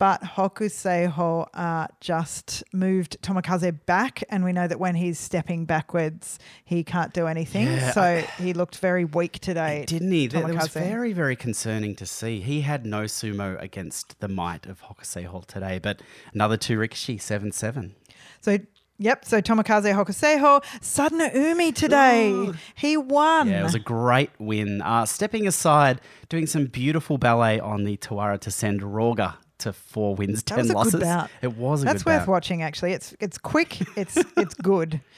but 0.00 0.22
Hokuseiho 0.22 1.46
uh, 1.52 1.86
just 2.00 2.64
moved 2.72 3.20
Tomokaze 3.20 3.78
back. 3.84 4.24
And 4.30 4.42
we 4.42 4.50
know 4.50 4.66
that 4.66 4.80
when 4.80 4.94
he's 4.94 5.18
stepping 5.18 5.66
backwards, 5.66 6.38
he 6.64 6.82
can't 6.82 7.12
do 7.12 7.26
anything. 7.26 7.66
Yeah, 7.66 7.92
so 7.92 8.24
he 8.38 8.54
looked 8.54 8.78
very 8.78 9.04
weak 9.04 9.40
today. 9.40 9.84
Didn't 9.86 10.10
he? 10.10 10.26
That, 10.26 10.54
was 10.54 10.68
very, 10.68 11.12
very 11.12 11.36
concerning 11.36 11.94
to 11.96 12.06
see. 12.06 12.40
He 12.40 12.62
had 12.62 12.86
no 12.86 13.02
sumo 13.02 13.60
against 13.60 14.18
the 14.20 14.28
might 14.28 14.64
of 14.64 14.80
Hokuseiho 14.80 15.44
today, 15.44 15.78
but 15.78 16.00
another 16.32 16.56
two 16.56 16.78
Rikishi, 16.78 17.20
7 17.20 17.52
7. 17.52 17.94
So, 18.40 18.56
yep. 18.96 19.26
So 19.26 19.42
Tomokaze 19.42 19.92
Hokuseiho, 19.94 20.64
Sadanoumi 20.80 21.74
today. 21.74 22.30
Ooh. 22.30 22.54
He 22.74 22.96
won. 22.96 23.48
Yeah, 23.48 23.60
it 23.60 23.64
was 23.64 23.74
a 23.74 23.78
great 23.78 24.30
win. 24.38 24.80
Uh, 24.80 25.04
stepping 25.04 25.46
aside, 25.46 26.00
doing 26.30 26.46
some 26.46 26.64
beautiful 26.64 27.18
ballet 27.18 27.60
on 27.60 27.84
the 27.84 27.98
Tawara 27.98 28.40
to 28.40 28.50
send 28.50 28.80
Roga 28.80 29.34
to 29.60 29.72
four 29.72 30.14
wins, 30.14 30.42
That 30.44 30.56
ten 30.56 30.58
was 30.58 30.70
a 30.70 30.72
good 30.72 30.76
losses. 30.76 31.00
bout. 31.02 31.30
It 31.42 31.56
was 31.56 31.82
a 31.82 31.84
That's 31.86 32.04
worth 32.06 32.20
bout. 32.26 32.28
watching. 32.28 32.62
Actually, 32.62 32.92
it's 32.92 33.14
it's 33.20 33.38
quick. 33.38 33.80
It's 33.96 34.16
it's 34.36 34.54
good. 34.54 35.00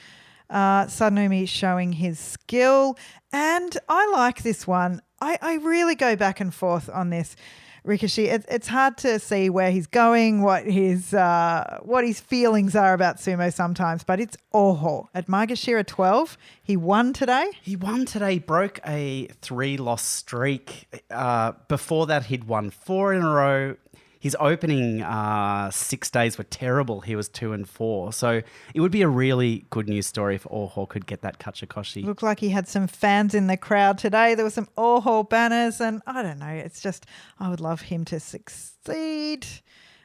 Uh, 0.49 0.85
Sadanoumi 0.85 1.47
showing 1.47 1.93
his 1.93 2.19
skill, 2.19 2.95
and 3.31 3.75
I 3.89 4.07
like 4.11 4.43
this 4.43 4.67
one. 4.67 5.01
I, 5.19 5.39
I 5.41 5.55
really 5.55 5.95
go 5.95 6.15
back 6.15 6.39
and 6.41 6.53
forth 6.53 6.89
on 6.93 7.09
this. 7.09 7.35
Ricochet, 7.83 8.25
it, 8.27 8.45
it's 8.49 8.67
hard 8.67 8.97
to 8.97 9.17
see 9.19 9.49
where 9.49 9.71
he's 9.71 9.87
going, 9.87 10.43
what 10.43 10.65
his 10.65 11.11
uh, 11.13 11.79
what 11.81 12.05
his 12.05 12.19
feelings 12.21 12.75
are 12.75 12.93
about 12.93 13.17
sumo 13.17 13.51
sometimes, 13.51 14.03
but 14.03 14.19
it's 14.19 14.37
Oho 14.53 15.09
at 15.15 15.25
Maegashira 15.27 15.87
12. 15.87 16.37
He 16.61 16.77
won 16.77 17.13
today. 17.13 17.49
He 17.63 17.75
won 17.75 18.05
today, 18.05 18.37
broke 18.37 18.79
a 18.85 19.27
three 19.41 19.77
loss 19.77 20.03
streak. 20.05 20.87
Uh, 21.09 21.53
before 21.67 22.05
that, 22.07 22.25
he'd 22.25 22.43
won 22.43 22.69
four 22.69 23.11
in 23.13 23.23
a 23.23 23.29
row. 23.29 23.75
His 24.23 24.37
opening 24.39 25.01
uh, 25.01 25.69
six 25.69 26.09
days 26.09 26.37
were 26.37 26.45
terrible. 26.45 27.01
He 27.01 27.13
was 27.13 27.27
two 27.27 27.51
and 27.51 27.67
four. 27.67 28.13
So 28.13 28.41
it 28.73 28.79
would 28.79 28.89
be 28.89 29.01
a 29.01 29.07
really 29.09 29.65
good 29.69 29.89
news 29.89 30.07
story 30.07 30.35
if 30.35 30.47
Oho 30.49 30.85
could 30.85 31.05
get 31.05 31.23
that 31.23 31.39
Kachikoshi. 31.39 32.05
Looked 32.05 32.23
like 32.23 32.39
he 32.39 32.47
had 32.47 32.65
some 32.65 32.87
fans 32.87 33.33
in 33.35 33.47
the 33.47 33.57
crowd 33.57 33.97
today. 33.97 34.33
There 34.33 34.45
were 34.45 34.49
some 34.49 34.69
Oho 34.77 35.23
banners, 35.23 35.81
and 35.81 36.01
I 36.07 36.23
don't 36.23 36.39
know. 36.39 36.47
It's 36.47 36.79
just, 36.79 37.05
I 37.37 37.49
would 37.49 37.59
love 37.59 37.81
him 37.81 38.05
to 38.05 38.19
succeed. 38.21 39.45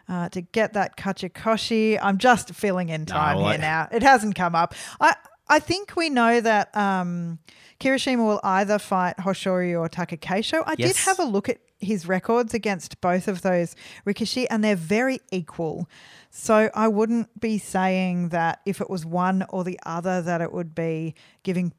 Uh, 0.09 0.29
to 0.31 0.41
get 0.41 0.73
that 0.73 0.97
Kachikoshi. 0.97 1.97
I'm 2.03 2.19
just 2.19 2.55
filling 2.55 2.89
in 2.89 3.07
time 3.07 3.37
well, 3.37 3.51
here 3.51 3.55
I- 3.55 3.61
now. 3.61 3.89
It 3.93 4.03
hasn't 4.03 4.35
come 4.35 4.57
up. 4.57 4.75
I 5.01 5.15
I 5.49 5.61
think 5.61 5.95
we 5.95 6.11
know 6.11 6.41
that 6.41 6.77
um, 6.77 7.39
Kirishima 7.79 8.19
will 8.27 8.41
either 8.43 8.81
fight 8.81 9.17
Hoshoryu 9.19 9.79
or 9.79 9.89
Takakeisho. 9.89 10.65
I 10.67 10.75
did 10.75 10.97
have 10.97 11.21
a 11.21 11.25
look 11.25 11.49
at 11.49 11.59
his 11.81 12.07
records 12.07 12.55
against 12.55 13.01
both 13.01 13.29
of 13.29 13.43
those 13.43 13.75
Rikishi, 14.07 14.47
and 14.51 14.63
they're 14.65 14.77
very 14.77 15.21
equal. 15.31 15.89
So 16.31 16.71
I 16.75 16.89
wouldn't 16.89 17.41
be 17.41 17.59
saying 17.59 18.31
that 18.31 18.61
if 18.67 18.81
it 18.81 18.91
was 18.91 19.07
one 19.07 19.45
or 19.49 19.65
the 19.65 19.79
other, 19.87 20.21
that 20.23 20.41
it 20.41 20.53
would 20.53 20.75
be 20.75 21.15
giving 21.43 21.73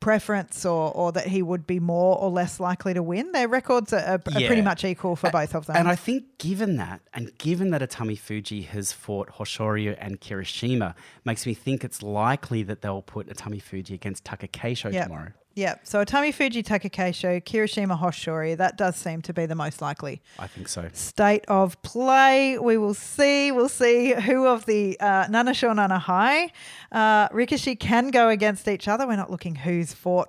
preference 0.00 0.64
or, 0.64 0.92
or 0.94 1.10
that 1.12 1.26
he 1.26 1.42
would 1.42 1.66
be 1.66 1.80
more 1.80 2.16
or 2.18 2.30
less 2.30 2.60
likely 2.60 2.94
to 2.94 3.02
win. 3.02 3.32
Their 3.32 3.48
records 3.48 3.92
are, 3.92 3.98
are, 3.98 4.14
are 4.14 4.46
pretty 4.46 4.62
much 4.62 4.84
equal 4.84 5.16
for 5.16 5.30
both 5.30 5.54
of 5.54 5.66
them. 5.66 5.76
And 5.76 5.88
I 5.88 5.96
think, 5.96 6.38
given 6.38 6.76
that, 6.76 7.00
and 7.14 7.36
given 7.38 7.70
that 7.70 7.80
Atamifuji 7.80 8.66
has 8.66 8.92
fought 8.92 9.30
Hoshoryu 9.30 9.96
and 9.98 10.20
Kirishima, 10.20 10.94
makes 11.24 11.46
me 11.46 11.54
think 11.54 11.82
it's 11.82 12.02
likely 12.02 12.62
that 12.64 12.82
they'll 12.82 13.02
put 13.02 13.28
Atamifuji 13.28 13.94
against 13.94 14.24
Takakeisho 14.24 14.92
Yep. 14.92 15.04
tomorrow. 15.04 15.32
Yeah. 15.56 15.76
So 15.84 16.04
Atamifuji 16.04 16.62
Takakeisho, 16.62 17.42
Kirishima 17.42 17.98
Hoshoryu, 17.98 18.58
that 18.58 18.76
does 18.76 18.94
seem 18.94 19.22
to 19.22 19.32
be 19.32 19.46
the 19.46 19.54
most 19.54 19.80
likely 19.80 20.20
I 20.38 20.46
think 20.46 20.68
so. 20.68 20.88
state 20.92 21.46
of 21.48 21.80
play. 21.80 22.58
We 22.58 22.76
will 22.76 22.94
see. 22.94 23.50
We'll 23.50 23.70
see 23.70 24.12
who 24.12 24.46
of 24.46 24.66
the 24.66 25.00
uh, 25.00 25.24
Nanasho 25.26 25.74
Nanahai 25.74 26.50
uh, 26.92 27.30
Rikishi 27.30 27.80
can 27.80 28.08
go 28.08 28.28
against 28.28 28.68
each 28.68 28.86
other. 28.86 29.06
We're 29.06 29.16
not 29.16 29.30
looking 29.30 29.54
who's 29.54 29.94
fought 29.94 30.28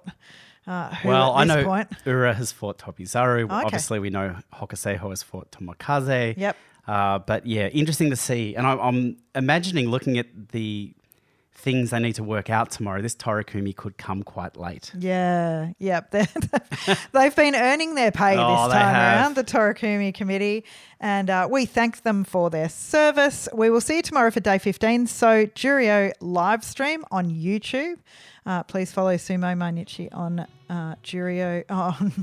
uh, 0.66 0.96
who 0.96 1.10
well, 1.10 1.34
I 1.34 1.44
know 1.44 1.64
point. 1.64 1.90
Ura 2.06 2.34
has 2.34 2.52
fought 2.52 2.78
Tobizaru. 2.78 3.46
Okay. 3.46 3.54
Obviously, 3.54 4.00
we 4.00 4.10
know 4.10 4.38
Hokuseiho 4.54 5.10
has 5.10 5.24
fought 5.24 5.52
Tomokaze. 5.52 6.38
Yep. 6.38 6.58
Uh, 6.88 7.20
but 7.20 7.46
yeah, 7.46 7.68
interesting 7.68 8.10
to 8.10 8.16
see. 8.16 8.56
And 8.56 8.66
I, 8.66 8.78
I'm 8.78 9.18
imagining 9.36 9.90
looking 9.90 10.18
at 10.18 10.50
the 10.50 10.94
things 11.60 11.90
they 11.90 12.00
need 12.00 12.14
to 12.14 12.24
work 12.24 12.50
out 12.52 12.70
tomorrow, 12.72 13.02
this 13.02 13.16
Torikumi 13.16 13.76
could 13.76 13.98
come 13.98 14.22
quite 14.24 14.56
late. 14.58 14.92
Yeah, 14.98 15.72
yep. 15.80 16.12
They've 17.12 17.36
been 17.36 17.56
earning 17.56 17.96
their 17.96 18.12
pay 18.12 18.38
Oh, 18.38 18.68
this 18.68 18.74
time 18.74 18.96
around, 18.96 19.36
the 19.36 19.44
Torikumi 19.44 20.14
committee, 20.14 20.64
and 21.00 21.30
uh, 21.30 21.48
we 21.50 21.66
thank 21.66 22.04
them 22.04 22.24
for 22.24 22.50
their 22.50 22.70
service. 22.70 23.50
We 23.54 23.70
will 23.70 23.82
see 23.82 23.98
you 23.98 24.02
tomorrow 24.04 24.30
for 24.32 24.40
day 24.40 24.60
15. 24.60 25.08
So, 25.08 25.46
Juryo 25.48 26.14
live 26.22 26.64
stream 26.64 27.04
on 27.12 27.32
YouTube. 27.32 27.98
Uh, 28.46 28.64
please 28.64 28.92
follow 28.92 29.16
Sumo 29.16 29.58
Mainichi 29.58 30.08
on 30.14 30.46
uh, 30.70 30.96
Juryo 31.04 31.64
on 31.70 32.14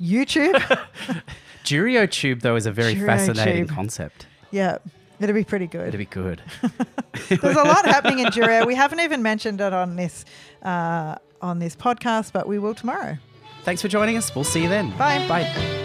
YouTube. 0.00 0.54
Juryo 1.64 2.10
Tube, 2.10 2.40
though, 2.40 2.56
is 2.56 2.66
a 2.66 2.72
very 2.72 2.94
Juryo 2.96 3.06
fascinating 3.06 3.66
Tube. 3.66 3.74
concept. 3.76 4.26
yeah, 4.50 4.78
it'll 5.20 5.34
be 5.34 5.44
pretty 5.44 5.66
good. 5.66 5.88
It'll 5.88 5.98
be 5.98 6.04
good. 6.04 6.42
There's 7.28 7.56
a 7.56 7.64
lot 7.64 7.84
happening 7.86 8.20
in 8.20 8.26
Juryo. 8.26 8.66
We 8.66 8.74
haven't 8.74 9.00
even 9.00 9.22
mentioned 9.22 9.60
it 9.60 9.72
on 9.72 9.96
this 9.96 10.24
uh, 10.62 11.16
on 11.40 11.58
this 11.58 11.76
podcast, 11.76 12.32
but 12.32 12.46
we 12.48 12.58
will 12.58 12.74
tomorrow. 12.74 13.16
Thanks 13.64 13.82
for 13.82 13.88
joining 13.88 14.16
us. 14.16 14.34
We'll 14.34 14.44
see 14.44 14.62
you 14.62 14.68
then. 14.68 14.90
Bye. 14.96 15.26
Bye. 15.28 15.84